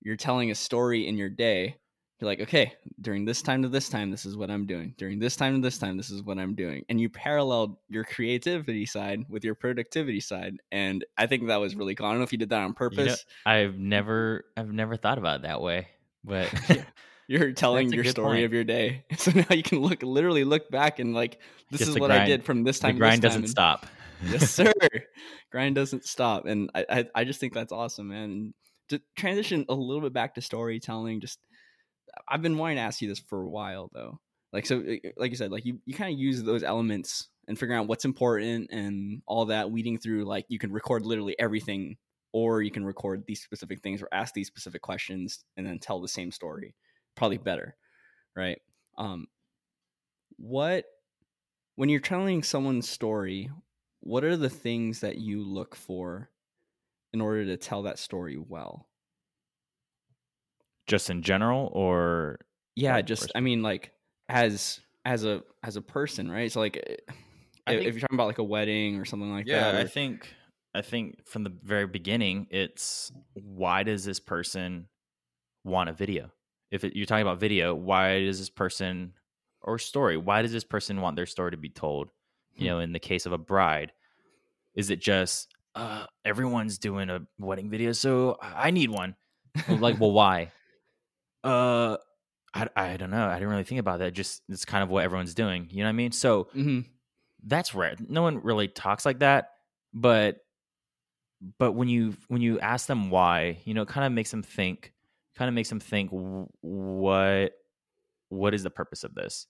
you're 0.00 0.16
telling 0.16 0.50
a 0.50 0.54
story 0.54 1.06
in 1.06 1.16
your 1.16 1.30
day. 1.30 1.76
You're 2.20 2.28
like, 2.28 2.40
okay, 2.40 2.72
during 3.00 3.24
this 3.24 3.42
time 3.42 3.62
to 3.62 3.68
this 3.68 3.88
time, 3.88 4.10
this 4.10 4.26
is 4.26 4.36
what 4.36 4.50
I'm 4.50 4.66
doing. 4.66 4.92
During 4.98 5.20
this 5.20 5.36
time 5.36 5.54
to 5.54 5.60
this 5.64 5.78
time, 5.78 5.96
this 5.96 6.10
is 6.10 6.20
what 6.22 6.36
I'm 6.38 6.54
doing. 6.56 6.84
And 6.88 7.00
you 7.00 7.08
paralleled 7.08 7.76
your 7.88 8.02
creativity 8.02 8.86
side 8.86 9.24
with 9.28 9.44
your 9.44 9.54
productivity 9.54 10.18
side. 10.20 10.56
And 10.72 11.04
I 11.16 11.26
think 11.26 11.46
that 11.46 11.58
was 11.60 11.76
really 11.76 11.94
cool. 11.94 12.06
I 12.06 12.10
don't 12.10 12.18
know 12.18 12.24
if 12.24 12.32
you 12.32 12.38
did 12.38 12.50
that 12.50 12.62
on 12.62 12.72
purpose. 12.74 13.24
I've 13.46 13.78
never 13.78 14.44
I've 14.56 14.72
never 14.72 14.96
thought 14.96 15.18
about 15.18 15.40
it 15.40 15.42
that 15.42 15.60
way, 15.60 15.88
but 16.24 16.52
Yeah. 16.68 16.84
You're 17.28 17.52
telling 17.64 17.92
your 17.92 18.04
story 18.04 18.38
point. 18.38 18.46
of 18.46 18.52
your 18.52 18.64
day. 18.64 19.04
So 19.16 19.30
now 19.30 19.44
you 19.54 19.62
can 19.62 19.78
look 19.80 20.02
literally 20.02 20.42
look 20.44 20.68
back 20.70 20.98
and 20.98 21.14
like 21.14 21.38
this 21.70 21.78
Just 21.80 21.88
is 21.90 21.94
the 21.94 22.00
what 22.00 22.10
I 22.10 22.24
did 22.24 22.42
from 22.42 22.64
this 22.64 22.78
the 22.80 22.88
time 22.88 22.94
to 22.96 22.98
grind 22.98 23.22
this 23.22 23.32
time. 23.34 23.42
doesn't 23.42 23.42
and- 23.42 23.50
stop. 23.50 23.86
yes, 24.28 24.50
sir. 24.50 24.72
grind 25.52 25.76
doesn't 25.76 26.04
stop. 26.04 26.46
And 26.46 26.68
I, 26.74 26.84
I 26.90 27.04
I 27.14 27.24
just 27.24 27.38
think 27.38 27.52
that's 27.54 27.70
awesome, 27.70 28.08
man. 28.08 28.22
And 28.24 28.54
to 28.88 29.00
transition 29.16 29.66
a 29.68 29.74
little 29.74 30.00
bit 30.02 30.12
back 30.12 30.34
to 30.34 30.40
storytelling, 30.40 31.20
just 31.20 31.38
I've 32.28 32.42
been 32.42 32.58
wanting 32.58 32.76
to 32.76 32.82
ask 32.82 33.00
you 33.00 33.08
this 33.08 33.18
for 33.18 33.42
a 33.42 33.48
while 33.48 33.90
though. 33.92 34.20
Like 34.52 34.66
so 34.66 34.80
eh, 34.80 34.98
like 35.16 35.30
you 35.30 35.36
said, 35.36 35.50
like 35.50 35.64
you, 35.64 35.80
you 35.84 35.94
kind 35.94 36.12
of 36.12 36.18
use 36.18 36.42
those 36.42 36.62
elements 36.62 37.28
and 37.46 37.58
figure 37.58 37.74
out 37.74 37.88
what's 37.88 38.04
important 38.04 38.70
and 38.70 39.22
all 39.26 39.46
that 39.46 39.70
weeding 39.70 39.98
through 39.98 40.24
like 40.24 40.44
you 40.48 40.58
can 40.58 40.72
record 40.72 41.04
literally 41.04 41.34
everything 41.38 41.96
or 42.32 42.62
you 42.62 42.70
can 42.70 42.84
record 42.84 43.24
these 43.26 43.42
specific 43.42 43.80
things 43.80 44.02
or 44.02 44.08
ask 44.12 44.34
these 44.34 44.46
specific 44.46 44.82
questions 44.82 45.44
and 45.56 45.66
then 45.66 45.78
tell 45.78 46.00
the 46.00 46.08
same 46.08 46.30
story. 46.30 46.74
Probably 47.16 47.38
better. 47.38 47.76
Right? 48.36 48.60
Um 48.96 49.26
what 50.36 50.84
when 51.76 51.88
you're 51.88 52.00
telling 52.00 52.42
someone's 52.42 52.88
story, 52.88 53.50
what 54.00 54.24
are 54.24 54.36
the 54.36 54.50
things 54.50 55.00
that 55.00 55.18
you 55.18 55.44
look 55.44 55.74
for 55.74 56.30
in 57.12 57.20
order 57.20 57.44
to 57.46 57.56
tell 57.56 57.82
that 57.82 57.98
story 57.98 58.36
well? 58.36 58.87
Just 60.88 61.10
in 61.10 61.22
general, 61.22 61.70
or 61.72 62.38
Yeah, 62.74 63.00
just 63.02 63.22
first- 63.22 63.32
I 63.36 63.40
mean 63.40 63.62
like 63.62 63.92
as 64.28 64.80
as 65.04 65.24
a 65.24 65.42
as 65.62 65.76
a 65.76 65.82
person, 65.82 66.30
right? 66.30 66.50
So 66.50 66.60
like 66.60 66.76
eh, 66.84 67.12
I 67.66 67.74
if 67.74 67.94
you're 67.94 68.00
talking 68.00 68.16
about 68.16 68.26
like 68.26 68.38
a 68.38 68.42
wedding 68.44 68.96
or 68.98 69.04
something 69.04 69.30
like 69.30 69.46
yeah, 69.46 69.70
that. 69.70 69.74
I 69.76 69.82
or- 69.84 69.88
think 69.88 70.34
I 70.74 70.82
think 70.82 71.26
from 71.26 71.44
the 71.44 71.52
very 71.62 71.86
beginning, 71.86 72.46
it's 72.50 73.12
why 73.34 73.82
does 73.84 74.04
this 74.04 74.18
person 74.20 74.88
want 75.64 75.88
a 75.90 75.92
video? 75.92 76.30
If 76.70 76.84
it, 76.84 76.94
you're 76.96 77.06
talking 77.06 77.22
about 77.22 77.40
video, 77.40 77.74
why 77.74 78.20
does 78.24 78.38
this 78.38 78.50
person 78.50 79.14
or 79.62 79.78
story? 79.78 80.16
Why 80.18 80.42
does 80.42 80.52
this 80.52 80.64
person 80.64 81.00
want 81.00 81.16
their 81.16 81.26
story 81.26 81.50
to 81.52 81.56
be 81.56 81.70
told? 81.70 82.10
You 82.54 82.60
Hmm. 82.60 82.66
know, 82.66 82.78
in 82.80 82.92
the 82.92 82.98
case 83.00 83.24
of 83.26 83.32
a 83.32 83.38
bride, 83.38 83.92
is 84.74 84.90
it 84.90 85.00
just 85.00 85.54
uh, 85.74 86.06
everyone's 86.24 86.78
doing 86.78 87.08
a 87.10 87.26
wedding 87.38 87.70
video, 87.70 87.92
so 87.92 88.36
I 88.40 88.70
need 88.70 88.90
one? 88.90 89.16
Like, 89.68 89.98
well, 89.98 90.12
why? 90.12 90.52
Uh, 91.44 91.96
I, 92.54 92.68
I 92.76 92.96
don't 92.96 93.10
know. 93.10 93.26
I 93.28 93.34
didn't 93.34 93.48
really 93.50 93.64
think 93.64 93.80
about 93.80 93.98
that. 94.00 94.12
Just 94.12 94.42
it's 94.48 94.64
kind 94.64 94.82
of 94.82 94.88
what 94.90 95.04
everyone's 95.04 95.34
doing. 95.34 95.68
You 95.70 95.78
know 95.78 95.84
what 95.84 95.90
I 95.90 95.92
mean? 95.92 96.12
So 96.12 96.48
Mhm. 96.54 96.86
that's 97.44 97.74
rare. 97.74 97.94
No 98.08 98.22
one 98.22 98.42
really 98.42 98.68
talks 98.68 99.04
like 99.06 99.20
that, 99.20 99.50
but 99.92 100.38
but 101.58 101.72
when 101.72 101.88
you 101.88 102.16
when 102.28 102.40
you 102.42 102.58
ask 102.60 102.86
them 102.86 103.10
why, 103.10 103.58
you 103.64 103.74
know, 103.74 103.82
it 103.82 103.88
kind 103.88 104.06
of 104.06 104.12
makes 104.12 104.30
them 104.30 104.42
think. 104.42 104.92
Kind 105.36 105.48
of 105.48 105.54
makes 105.54 105.68
them 105.68 105.78
think 105.78 106.10
what 106.10 107.52
what 108.28 108.54
is 108.54 108.62
the 108.64 108.70
purpose 108.70 109.04
of 109.04 109.14
this? 109.14 109.46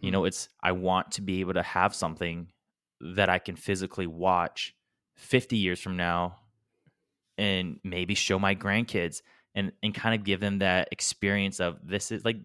You 0.00 0.10
Hmm. 0.10 0.12
know, 0.12 0.24
it's 0.26 0.48
I 0.62 0.72
want 0.72 1.12
to 1.12 1.22
be 1.22 1.40
able 1.40 1.54
to 1.54 1.62
have 1.62 1.94
something 1.94 2.52
that 3.00 3.28
I 3.28 3.38
can 3.40 3.56
physically 3.56 4.06
watch 4.06 4.74
50 5.16 5.56
years 5.56 5.80
from 5.80 5.96
now 5.96 6.36
and 7.36 7.80
maybe 7.82 8.14
show 8.14 8.38
my 8.38 8.54
grandkids 8.54 9.22
and 9.54 9.72
and 9.82 9.94
kind 9.94 10.14
of 10.14 10.24
give 10.24 10.40
them 10.40 10.58
that 10.58 10.88
experience 10.92 11.60
of 11.60 11.78
this 11.82 12.10
is 12.10 12.24
like 12.24 12.36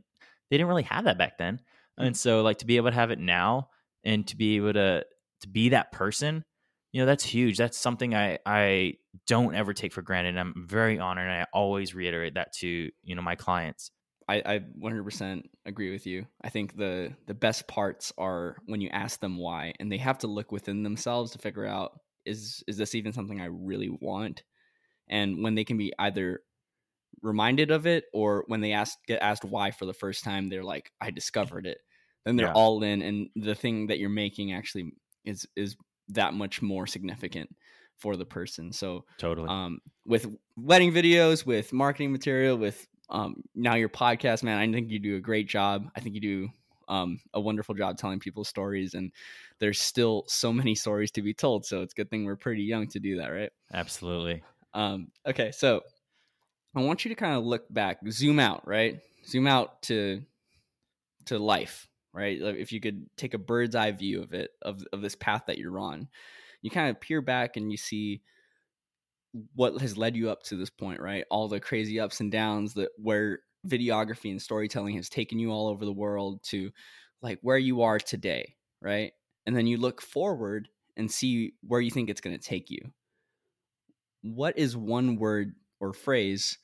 they 0.49 0.57
didn't 0.57 0.67
really 0.67 0.83
have 0.83 1.05
that 1.05 1.17
back 1.17 1.37
then. 1.37 1.59
And 1.97 2.15
mm. 2.15 2.17
so 2.17 2.41
like 2.41 2.59
to 2.59 2.65
be 2.65 2.77
able 2.77 2.89
to 2.89 2.95
have 2.95 3.11
it 3.11 3.19
now 3.19 3.69
and 4.03 4.27
to 4.27 4.37
be 4.37 4.57
able 4.57 4.73
to 4.73 5.05
to 5.41 5.47
be 5.47 5.69
that 5.69 5.91
person, 5.91 6.43
you 6.91 7.01
know, 7.01 7.05
that's 7.05 7.23
huge. 7.23 7.57
That's 7.57 7.77
something 7.77 8.15
I 8.15 8.39
I 8.45 8.95
don't 9.27 9.55
ever 9.55 9.73
take 9.73 9.93
for 9.93 10.01
granted. 10.01 10.37
I'm 10.37 10.65
very 10.67 10.99
honored 10.99 11.29
and 11.29 11.41
I 11.41 11.45
always 11.53 11.95
reiterate 11.95 12.35
that 12.35 12.53
to, 12.57 12.89
you 13.03 13.15
know, 13.15 13.21
my 13.21 13.35
clients. 13.35 13.91
I, 14.27 14.43
I 14.45 14.59
100% 14.59 15.41
agree 15.65 15.91
with 15.91 16.05
you. 16.05 16.27
I 16.43 16.49
think 16.49 16.77
the 16.77 17.13
the 17.25 17.33
best 17.33 17.67
parts 17.67 18.13
are 18.15 18.57
when 18.67 18.79
you 18.79 18.89
ask 18.89 19.19
them 19.19 19.37
why, 19.37 19.73
and 19.79 19.91
they 19.91 19.97
have 19.97 20.19
to 20.19 20.27
look 20.27 20.51
within 20.51 20.83
themselves 20.83 21.31
to 21.31 21.39
figure 21.39 21.65
out 21.65 21.99
is 22.25 22.63
is 22.67 22.77
this 22.77 22.93
even 22.93 23.11
something 23.11 23.41
I 23.41 23.45
really 23.45 23.89
want? 23.89 24.43
And 25.09 25.43
when 25.43 25.55
they 25.55 25.63
can 25.63 25.77
be 25.77 25.93
either 25.97 26.41
reminded 27.21 27.71
of 27.71 27.85
it 27.87 28.05
or 28.13 28.43
when 28.47 28.61
they 28.61 28.71
ask 28.73 28.97
get 29.07 29.21
asked 29.21 29.43
why 29.45 29.71
for 29.71 29.85
the 29.85 29.93
first 29.93 30.23
time, 30.23 30.47
they're 30.49 30.63
like, 30.63 30.91
I 31.01 31.11
discovered 31.11 31.65
it. 31.65 31.79
Then 32.25 32.35
they're 32.35 32.49
Yeah. 32.49 32.55
all 32.55 32.83
in, 32.83 33.01
and 33.01 33.29
the 33.35 33.55
thing 33.55 33.87
that 33.87 33.99
you're 33.99 34.09
making 34.09 34.53
actually 34.53 34.91
is 35.25 35.47
is 35.55 35.75
that 36.09 36.33
much 36.33 36.61
more 36.61 36.87
significant 36.87 37.49
for 37.97 38.15
the 38.15 38.25
person. 38.25 38.71
So 38.73 39.05
Totally. 39.17 39.51
um, 39.51 39.79
with 40.05 40.35
wedding 40.55 40.91
videos, 40.91 41.45
with 41.45 41.73
marketing 41.73 42.11
material, 42.11 42.57
with 42.57 42.87
um, 43.09 43.43
now 43.55 43.75
your 43.75 43.89
podcast, 43.89 44.43
man. 44.43 44.57
I 44.57 44.71
think 44.71 44.89
you 44.89 44.99
do 44.99 45.15
a 45.15 45.21
great 45.21 45.47
job. 45.47 45.89
I 45.95 45.99
think 45.99 46.15
you 46.15 46.21
do 46.21 46.49
um, 46.87 47.19
a 47.33 47.41
wonderful 47.41 47.75
job 47.75 47.97
telling 47.97 48.19
people 48.19 48.43
stories, 48.43 48.93
and 48.93 49.11
there's 49.59 49.79
still 49.79 50.25
so 50.27 50.53
many 50.53 50.75
stories 50.75 51.11
to 51.11 51.21
be 51.21 51.33
told. 51.33 51.65
So 51.65 51.81
it's 51.81 51.93
a 51.93 51.95
good 51.95 52.09
thing 52.09 52.25
we're 52.25 52.35
pretty 52.35 52.63
young 52.63 52.87
to 52.89 52.99
do 52.99 53.17
that, 53.17 53.29
right? 53.29 53.51
Absolutely. 53.73 54.43
Um, 54.73 55.11
okay, 55.25 55.51
so 55.51 55.81
I 56.75 56.81
want 56.81 57.03
you 57.03 57.09
to 57.09 57.15
kind 57.15 57.35
of 57.35 57.45
look 57.45 57.71
back, 57.73 57.99
zoom 58.09 58.39
out, 58.39 58.67
right? 58.67 58.99
Zoom 59.25 59.47
out 59.47 59.81
to 59.83 60.21
to 61.25 61.39
life, 61.39 61.87
right? 62.13 62.39
If 62.41 62.71
you 62.71 62.79
could 62.79 63.05
take 63.17 63.33
a 63.33 63.39
bird's 63.39 63.75
eye 63.75 63.91
view 63.91 64.21
of 64.21 64.33
it, 64.33 64.51
of 64.61 64.83
of 64.93 65.01
this 65.01 65.15
path 65.15 65.43
that 65.47 65.57
you're 65.57 65.79
on, 65.79 66.07
you 66.61 66.69
kind 66.69 66.89
of 66.89 67.01
peer 67.01 67.21
back 67.21 67.57
and 67.57 67.71
you 67.71 67.77
see 67.77 68.21
what 69.55 69.79
has 69.81 69.97
led 69.97 70.15
you 70.15 70.29
up 70.29 70.43
to 70.43 70.55
this 70.55 70.69
point, 70.69 70.99
right? 70.99 71.25
All 71.29 71.47
the 71.47 71.59
crazy 71.59 71.99
ups 71.99 72.19
and 72.19 72.31
downs 72.31 72.73
that 72.75 72.89
where 72.97 73.39
videography 73.67 74.31
and 74.31 74.41
storytelling 74.41 74.95
has 74.95 75.09
taken 75.09 75.39
you 75.39 75.51
all 75.51 75.67
over 75.67 75.85
the 75.85 75.91
world 75.91 76.41
to 76.43 76.71
like 77.21 77.39
where 77.41 77.57
you 77.57 77.81
are 77.81 77.99
today, 77.99 78.55
right? 78.81 79.11
And 79.45 79.55
then 79.55 79.67
you 79.67 79.77
look 79.77 80.01
forward 80.01 80.69
and 80.95 81.11
see 81.11 81.53
where 81.61 81.81
you 81.81 81.91
think 81.91 82.09
it's 82.09 82.21
going 82.21 82.37
to 82.37 82.43
take 82.43 82.69
you. 82.69 82.79
What 84.21 84.57
is 84.57 84.75
one 84.75 85.15
word 85.15 85.55
or 85.79 85.93
phrase 85.93 86.57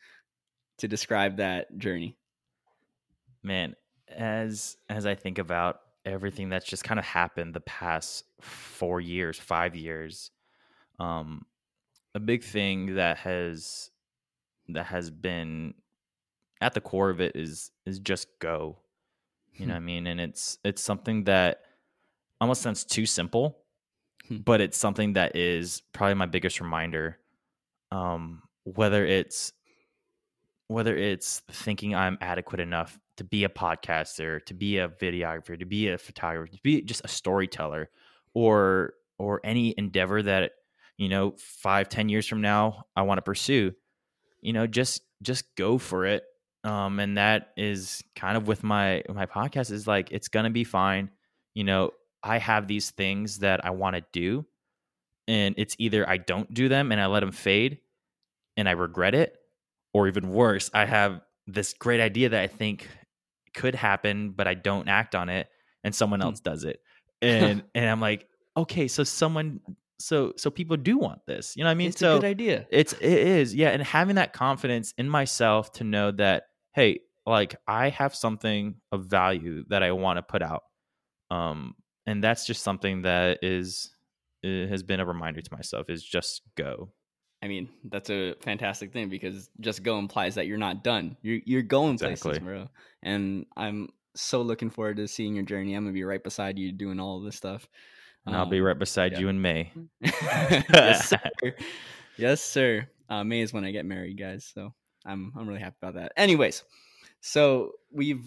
to 0.80 0.88
describe 0.88 1.38
that 1.38 1.78
journey? 1.78 2.18
Man, 3.44 3.76
as 4.08 4.78
as 4.90 5.06
I 5.06 5.16
think 5.16 5.38
about 5.38 5.82
everything 6.06 6.50
that's 6.50 6.66
just 6.66 6.84
kind 6.84 7.00
of 7.00 7.06
happened 7.06 7.54
the 7.54 7.62
past 7.62 8.24
4 8.42 9.02
years, 9.02 9.38
5 9.40 9.76
years, 9.76 10.32
um 11.00 11.46
a 12.16 12.20
big 12.20 12.44
thing 12.44 12.96
that 12.96 13.18
has 13.20 13.92
that 14.70 14.86
has 14.88 15.12
been 15.12 15.76
at 16.62 16.74
the 16.74 16.82
core 16.82 17.10
of 17.10 17.22
it 17.22 17.36
is 17.36 17.72
is 17.86 18.00
just 18.00 18.28
go. 18.40 18.80
You 19.58 19.68
know 19.68 19.74
what 19.74 19.80
I 19.80 19.82
mean? 19.82 20.08
And 20.08 20.22
it's 20.22 20.60
it's 20.66 20.82
something 20.84 21.26
that 21.26 21.62
almost 22.42 22.62
sounds 22.62 22.86
too 22.86 23.06
simple, 23.06 23.66
Hmm. 24.28 24.46
but 24.46 24.62
it's 24.62 24.78
something 24.78 25.14
that 25.14 25.36
is 25.36 25.82
probably 25.94 26.16
my 26.16 26.28
biggest 26.28 26.62
reminder. 26.62 27.20
Um, 27.92 28.44
whether 28.66 29.06
it's 29.06 29.54
whether 30.68 30.98
it's 30.98 31.42
thinking 31.52 31.94
I'm 31.94 32.18
adequate 32.22 32.60
enough 32.60 33.00
to 33.18 33.24
be 33.24 33.44
a 33.44 33.50
podcaster, 33.50 34.44
to 34.46 34.54
be 34.54 34.80
a 34.80 34.90
videographer, 34.90 35.58
to 35.58 35.66
be 35.66 35.90
a 35.90 35.98
photographer, 35.98 36.52
to 36.52 36.62
be 36.64 36.82
just 36.82 37.02
a 37.06 37.08
storyteller, 37.08 37.90
or 38.34 38.94
or 39.18 39.40
any 39.44 39.74
endeavor 39.78 40.22
that 40.22 40.52
you 40.98 41.08
know 41.08 41.36
five 41.38 41.88
ten 41.88 42.10
years 42.10 42.28
from 42.28 42.42
now 42.42 42.86
I 42.96 43.04
want 43.04 43.20
to 43.20 43.22
pursue, 43.22 43.74
you 44.42 44.54
know, 44.54 44.68
just 44.68 45.02
just 45.22 45.56
go 45.56 45.78
for 45.78 46.06
it. 46.06 46.24
Um, 46.64 47.00
and 47.00 47.18
that 47.18 47.52
is 47.56 48.04
kind 48.16 48.36
of 48.36 48.48
with 48.48 48.64
my 48.64 49.04
my 49.08 49.28
podcast 49.28 49.72
is 49.72 49.88
like 49.88 50.12
it's 50.12 50.28
gonna 50.28 50.50
be 50.50 50.64
fine. 50.64 51.12
You 51.54 51.64
know, 51.64 51.92
I 52.24 52.40
have 52.40 52.68
these 52.68 52.92
things 52.92 53.40
that 53.40 53.64
I 53.64 53.70
want 53.70 53.96
to 53.96 54.04
do, 54.12 54.46
and 55.28 55.56
it's 55.58 55.76
either 55.78 56.10
I 56.10 56.18
don't 56.18 56.52
do 56.54 56.68
them 56.68 56.92
and 56.92 57.00
I 57.00 57.06
let 57.06 57.20
them 57.22 57.32
fade, 57.32 57.80
and 58.58 58.68
I 58.70 58.72
regret 58.74 59.16
it, 59.16 59.36
or 59.94 60.08
even 60.08 60.30
worse, 60.30 60.70
I 60.74 60.86
have 60.86 61.22
this 61.48 61.74
great 61.74 62.02
idea 62.02 62.30
that 62.30 62.42
I 62.42 62.48
think 62.48 62.88
could 63.54 63.76
happen, 63.76 64.32
but 64.32 64.48
I 64.48 64.54
don't 64.54 64.88
act 64.88 65.16
on 65.16 65.30
it, 65.30 65.48
and 65.84 65.94
someone 65.96 66.22
Hmm. 66.22 66.28
else 66.28 66.40
does 66.40 66.64
it, 66.64 66.80
and 67.22 67.64
and 67.74 67.90
I'm 67.90 68.02
like, 68.02 68.28
okay, 68.58 68.88
so 68.88 69.04
someone, 69.04 69.60
so 70.00 70.34
so 70.38 70.50
people 70.50 70.78
do 70.78 70.98
want 70.98 71.22
this, 71.28 71.56
you 71.56 71.64
know 71.64 71.70
what 71.70 71.72
I 71.72 71.76
mean? 71.76 71.90
it's 71.90 72.00
so 72.00 72.16
a 72.16 72.20
good 72.20 72.26
idea. 72.26 72.68
it's 72.70 72.94
it 72.94 73.04
is, 73.04 73.54
yeah, 73.56 73.70
and 73.70 73.82
having 73.84 74.16
that 74.16 74.34
confidence 74.34 74.94
in 74.98 75.10
myself 75.10 75.72
to 75.74 75.84
know 75.84 76.12
that 76.12 76.44
hey, 76.74 77.00
like 77.26 77.56
I 77.68 77.90
have 77.90 78.14
something 78.14 78.76
of 78.92 79.06
value 79.06 79.64
that 79.70 79.82
I 79.84 79.92
want 79.94 80.18
to 80.18 80.24
put 80.24 80.42
out. 80.42 80.64
Um 81.32 81.76
and 82.06 82.24
that's 82.24 82.46
just 82.46 82.64
something 82.64 83.04
that 83.04 83.40
is 83.42 83.92
has 84.44 84.84
been 84.84 85.00
a 85.00 85.06
reminder 85.06 85.42
to 85.42 85.54
myself 85.54 85.90
is 85.90 86.04
just 86.04 86.42
go. 86.56 86.94
I 87.46 87.48
mean, 87.48 87.70
that's 87.84 88.10
a 88.10 88.34
fantastic 88.42 88.92
thing 88.92 89.08
because 89.08 89.52
just 89.60 89.84
go 89.84 90.00
implies 90.00 90.34
that 90.34 90.48
you're 90.48 90.58
not 90.58 90.84
done. 90.84 91.16
You're 91.22 91.42
you're 91.46 91.62
going 91.62 92.00
places, 92.00 92.26
Exactly. 92.26 92.40
bro. 92.40 92.68
And 93.04 93.46
I'm 93.56 93.90
so 94.16 94.42
looking 94.42 94.72
forward 94.72 94.98
to 94.98 95.08
seeing 95.08 95.36
your 95.36 95.46
journey. 95.46 95.76
I'm 95.76 95.84
gonna 95.84 95.94
be 95.94 96.04
right 96.04 96.24
beside 96.24 96.58
you 96.58 96.72
doing 96.72 97.00
all 97.00 97.20
of 97.20 97.24
this 97.24 97.36
stuff. 97.36 97.68
And 98.26 98.36
I'll 98.36 98.48
be 98.48 98.58
Um, 98.60 98.66
right 98.66 98.80
beside 98.80 99.12
yeah. 99.12 99.20
you 99.20 99.28
in 99.30 99.40
May. 99.44 99.72
yes, 100.02 101.08
sir. 101.10 101.20
Yes, 102.18 102.42
sir. 102.42 102.90
Uh, 103.08 103.24
May 103.24 103.42
is 103.42 103.54
when 103.54 103.64
I 103.64 103.70
get 103.72 103.86
married, 103.86 104.18
guys. 104.18 104.50
So 104.52 104.74
I'm 105.06 105.32
I'm 105.38 105.48
really 105.48 105.60
happy 105.60 105.76
about 105.80 105.94
that. 105.96 106.14
Anyways, 106.18 106.64
so 107.22 107.74
we've 107.92 108.26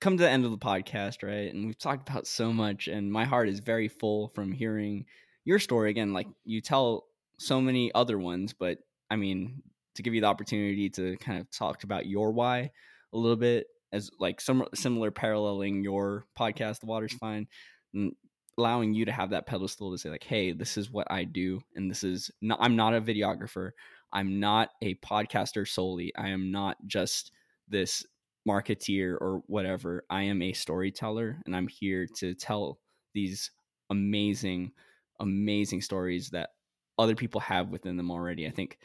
come 0.00 0.16
to 0.16 0.22
the 0.22 0.30
end 0.30 0.46
of 0.46 0.52
the 0.52 0.56
podcast, 0.58 1.22
right? 1.22 1.52
And 1.52 1.66
we've 1.66 1.78
talked 1.78 2.08
about 2.08 2.26
so 2.26 2.50
much, 2.50 2.88
and 2.88 3.12
my 3.12 3.26
heart 3.26 3.50
is 3.50 3.58
very 3.60 3.88
full 3.88 4.28
from 4.28 4.52
hearing 4.52 5.04
your 5.44 5.58
story 5.58 5.90
again. 5.90 6.14
Like 6.14 6.28
you 6.46 6.62
tell 6.62 7.04
so 7.38 7.60
many 7.60 7.92
other 7.94 8.18
ones, 8.18 8.52
but 8.52 8.78
I 9.10 9.16
mean, 9.16 9.62
to 9.94 10.02
give 10.02 10.14
you 10.14 10.20
the 10.20 10.26
opportunity 10.26 10.90
to 10.90 11.16
kind 11.16 11.40
of 11.40 11.50
talk 11.50 11.84
about 11.84 12.06
your 12.06 12.32
why 12.32 12.70
a 13.12 13.18
little 13.18 13.36
bit, 13.36 13.66
as 13.92 14.10
like 14.20 14.40
some 14.40 14.66
similar 14.74 15.10
paralleling 15.10 15.82
your 15.82 16.26
podcast, 16.38 16.80
The 16.80 16.86
Water's 16.86 17.12
mm-hmm. 17.12 17.26
Fine, 17.26 17.46
and 17.94 18.12
allowing 18.58 18.92
you 18.92 19.06
to 19.06 19.12
have 19.12 19.30
that 19.30 19.46
pedestal 19.46 19.92
to 19.92 19.98
say 19.98 20.10
like, 20.10 20.24
hey, 20.24 20.52
this 20.52 20.76
is 20.76 20.90
what 20.90 21.06
I 21.10 21.24
do, 21.24 21.60
and 21.74 21.90
this 21.90 22.04
is 22.04 22.30
not. 22.42 22.58
I'm 22.60 22.76
not 22.76 22.94
a 22.94 23.00
videographer. 23.00 23.70
I'm 24.12 24.40
not 24.40 24.70
a 24.82 24.94
podcaster 24.96 25.66
solely. 25.66 26.12
I 26.16 26.28
am 26.28 26.50
not 26.50 26.76
just 26.86 27.32
this 27.68 28.04
marketeer 28.48 29.12
or 29.20 29.42
whatever. 29.46 30.04
I 30.08 30.22
am 30.22 30.40
a 30.42 30.52
storyteller 30.52 31.40
and 31.44 31.54
I'm 31.54 31.68
here 31.68 32.06
to 32.16 32.34
tell 32.34 32.78
these 33.14 33.50
amazing, 33.90 34.72
amazing 35.20 35.82
stories 35.82 36.30
that 36.30 36.50
other 36.98 37.14
people 37.14 37.40
have 37.40 37.68
within 37.68 37.96
them 37.96 38.10
already. 38.10 38.46
I 38.46 38.50
think 38.50 38.78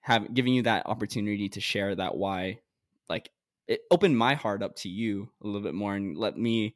have 0.00 0.32
giving 0.34 0.54
you 0.54 0.62
that 0.62 0.86
opportunity 0.86 1.48
to 1.50 1.60
share 1.60 1.94
that 1.94 2.16
why, 2.16 2.58
like 3.08 3.30
it 3.66 3.80
opened 3.90 4.16
my 4.16 4.34
heart 4.34 4.62
up 4.62 4.76
to 4.76 4.88
you 4.88 5.30
a 5.42 5.46
little 5.46 5.62
bit 5.62 5.74
more 5.74 5.94
and 5.94 6.16
let 6.16 6.36
me, 6.36 6.74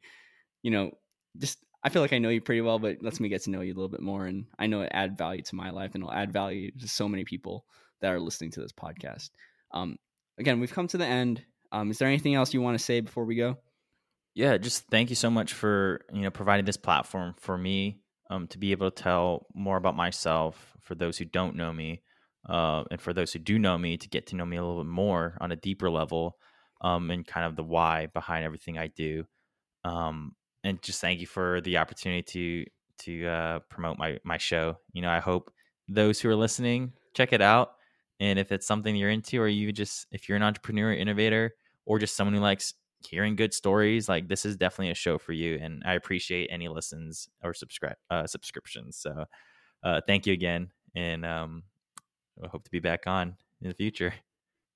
you 0.63 0.71
know, 0.71 0.91
just 1.37 1.59
I 1.83 1.89
feel 1.89 2.01
like 2.01 2.13
I 2.13 2.17
know 2.17 2.29
you 2.29 2.41
pretty 2.41 2.61
well, 2.61 2.79
but 2.79 3.01
lets 3.01 3.19
me 3.19 3.29
get 3.29 3.43
to 3.43 3.51
know 3.51 3.61
you 3.61 3.73
a 3.73 3.75
little 3.75 3.89
bit 3.89 4.01
more. 4.01 4.25
And 4.25 4.45
I 4.57 4.67
know 4.67 4.81
it 4.81 4.91
add 4.93 5.17
value 5.17 5.43
to 5.43 5.55
my 5.55 5.69
life 5.69 5.91
and 5.93 6.03
it'll 6.03 6.13
add 6.13 6.33
value 6.33 6.71
to 6.79 6.87
so 6.87 7.07
many 7.07 7.23
people 7.23 7.65
that 8.01 8.11
are 8.11 8.19
listening 8.19 8.51
to 8.51 8.61
this 8.61 8.73
podcast. 8.73 9.29
Um, 9.71 9.97
again, 10.37 10.59
we've 10.59 10.73
come 10.73 10.87
to 10.87 10.97
the 10.97 11.05
end. 11.05 11.45
Um, 11.71 11.91
is 11.91 11.99
there 11.99 12.07
anything 12.07 12.33
else 12.33 12.53
you 12.53 12.61
want 12.61 12.77
to 12.77 12.83
say 12.83 12.99
before 12.99 13.25
we 13.25 13.35
go? 13.35 13.57
yeah 14.39 14.57
just 14.57 14.87
thank 14.87 15.09
you 15.09 15.15
so 15.15 15.29
much 15.29 15.53
for 15.53 16.01
you 16.13 16.21
know 16.21 16.31
providing 16.31 16.65
this 16.65 16.77
platform 16.77 17.35
for 17.37 17.57
me 17.57 17.99
um, 18.29 18.47
to 18.47 18.57
be 18.57 18.71
able 18.71 18.89
to 18.89 19.03
tell 19.03 19.47
more 19.53 19.77
about 19.77 19.95
myself 19.95 20.75
for 20.81 20.95
those 20.95 21.17
who 21.17 21.25
don't 21.25 21.55
know 21.55 21.71
me 21.73 22.01
uh, 22.47 22.83
and 22.91 23.01
for 23.01 23.13
those 23.13 23.33
who 23.33 23.39
do 23.39 23.59
know 23.59 23.77
me 23.77 23.97
to 23.97 24.07
get 24.09 24.27
to 24.27 24.35
know 24.35 24.45
me 24.45 24.57
a 24.57 24.63
little 24.63 24.83
bit 24.83 24.89
more 24.89 25.37
on 25.41 25.51
a 25.51 25.55
deeper 25.55 25.89
level 25.89 26.37
um, 26.81 27.11
and 27.11 27.27
kind 27.27 27.45
of 27.45 27.55
the 27.55 27.63
why 27.63 28.07
behind 28.07 28.45
everything 28.45 28.77
i 28.77 28.87
do. 28.87 29.25
Um, 29.83 30.35
and 30.63 30.81
just 30.81 31.01
thank 31.01 31.19
you 31.21 31.27
for 31.27 31.61
the 31.61 31.77
opportunity 31.77 32.23
to 32.23 32.65
to 33.03 33.27
uh, 33.27 33.59
promote 33.69 33.97
my 33.97 34.19
my 34.23 34.37
show. 34.37 34.77
You 34.93 35.01
know 35.01 35.09
i 35.09 35.19
hope 35.19 35.51
those 35.87 36.19
who 36.19 36.29
are 36.29 36.35
listening 36.35 36.93
check 37.15 37.33
it 37.33 37.41
out 37.41 37.71
and 38.19 38.37
if 38.37 38.51
it's 38.51 38.67
something 38.67 38.95
you're 38.95 39.09
into 39.09 39.41
or 39.41 39.47
you 39.47 39.71
just 39.71 40.05
if 40.11 40.29
you're 40.29 40.35
an 40.35 40.43
entrepreneur 40.43 40.93
innovator 40.93 41.55
or 41.85 41.97
just 41.97 42.15
someone 42.15 42.35
who 42.35 42.39
likes 42.39 42.73
hearing 43.07 43.35
good 43.35 43.53
stories 43.53 44.09
like 44.09 44.27
this 44.27 44.45
is 44.45 44.57
definitely 44.57 44.91
a 44.91 44.95
show 44.95 45.17
for 45.17 45.31
you 45.31 45.57
and 45.61 45.81
i 45.85 45.93
appreciate 45.93 46.49
any 46.51 46.67
listens 46.67 47.29
or 47.43 47.53
subscribe 47.53 47.95
uh, 48.09 48.27
subscriptions 48.27 48.97
so 48.97 49.25
uh, 49.83 50.01
thank 50.05 50.25
you 50.27 50.33
again 50.33 50.69
and 50.95 51.25
um, 51.25 51.63
i 52.43 52.47
hope 52.47 52.63
to 52.63 52.71
be 52.71 52.79
back 52.79 53.07
on 53.07 53.35
in 53.61 53.69
the 53.69 53.73
future 53.73 54.13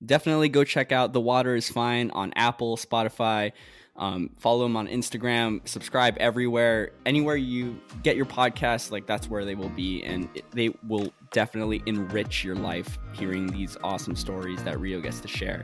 Definitely 0.06 0.50
go 0.50 0.64
check 0.64 0.92
out 0.92 1.14
The 1.14 1.22
Water 1.22 1.56
is 1.56 1.70
Fine 1.70 2.12
on 2.12 2.34
Apple, 2.36 2.76
Spotify. 2.76 3.54
Um, 3.96 4.32
follow 4.38 4.64
them 4.64 4.76
on 4.76 4.88
Instagram. 4.88 5.66
Subscribe 5.68 6.18
everywhere. 6.18 6.92
Anywhere 7.06 7.38
you 7.38 7.80
get 8.02 8.18
your 8.18 8.26
podcast, 8.26 8.92
like 8.92 9.08
that's 9.08 9.30
where 9.30 9.46
they 9.46 9.56
will 9.56 9.70
be. 9.70 10.04
And 10.04 10.28
it, 10.36 10.44
they 10.52 10.72
will 10.88 11.14
definitely 11.32 11.84
enrich 11.86 12.44
your 12.44 12.56
life 12.56 12.98
hearing 13.14 13.48
these 13.48 13.78
awesome 13.84 14.16
stories 14.16 14.62
that 14.64 14.80
Rio 14.80 15.00
gets 15.00 15.22
to 15.22 15.28
share. 15.28 15.64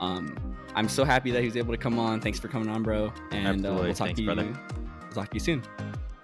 Um, 0.00 0.36
I'm 0.74 0.88
so 0.88 1.04
happy 1.04 1.30
that 1.32 1.40
he 1.40 1.46
was 1.46 1.56
able 1.56 1.72
to 1.74 1.78
come 1.78 1.98
on. 1.98 2.20
Thanks 2.20 2.38
for 2.38 2.48
coming 2.48 2.68
on, 2.68 2.82
bro. 2.82 3.12
And 3.30 3.46
uh, 3.66 3.68
Absolutely. 3.70 3.82
we'll 3.86 3.94
talk 3.94 4.06
Thanks, 4.06 4.16
to 4.18 4.22
you. 4.22 4.26
brother. 4.34 4.46
We'll 5.02 5.12
talk 5.12 5.28
to 5.30 5.34
you 5.34 5.40
soon. 5.40 5.62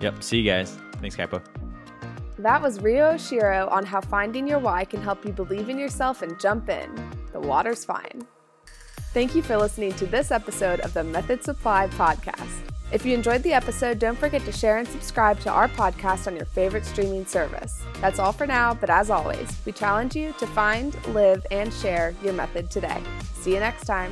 yep 0.00 0.22
see 0.22 0.38
you 0.38 0.44
guys 0.50 0.78
thanks 1.00 1.16
Kaipo 1.16 1.42
That 2.38 2.62
was 2.62 2.80
Rio 2.80 3.14
Oshiro 3.14 3.70
on 3.70 3.84
how 3.84 4.00
finding 4.00 4.46
your 4.46 4.60
why 4.60 4.84
can 4.84 5.02
help 5.02 5.24
you 5.26 5.32
believe 5.32 5.68
in 5.68 5.76
yourself 5.78 6.22
and 6.22 6.38
jump 6.38 6.68
in. 6.68 6.88
The 7.32 7.40
water's 7.40 7.84
fine. 7.84 8.22
Thank 9.12 9.34
you 9.34 9.42
for 9.42 9.56
listening 9.56 9.92
to 9.94 10.06
this 10.06 10.30
episode 10.30 10.80
of 10.80 10.94
the 10.94 11.02
Method 11.02 11.42
Supply 11.42 11.88
podcast. 11.88 12.62
If 12.90 13.04
you 13.04 13.12
enjoyed 13.12 13.42
the 13.42 13.52
episode, 13.52 13.98
don't 13.98 14.18
forget 14.18 14.44
to 14.46 14.52
share 14.52 14.78
and 14.78 14.88
subscribe 14.88 15.38
to 15.40 15.50
our 15.50 15.68
podcast 15.68 16.26
on 16.26 16.34
your 16.34 16.46
favorite 16.46 16.86
streaming 16.86 17.26
service. 17.26 17.82
That's 18.00 18.18
all 18.18 18.32
for 18.32 18.46
now, 18.46 18.72
but 18.72 18.88
as 18.88 19.10
always, 19.10 19.54
we 19.66 19.72
challenge 19.72 20.16
you 20.16 20.34
to 20.38 20.46
find, 20.46 20.96
live, 21.08 21.44
and 21.50 21.72
share 21.72 22.14
your 22.22 22.32
method 22.32 22.70
today. 22.70 23.02
See 23.34 23.52
you 23.52 23.60
next 23.60 23.84
time. 23.84 24.10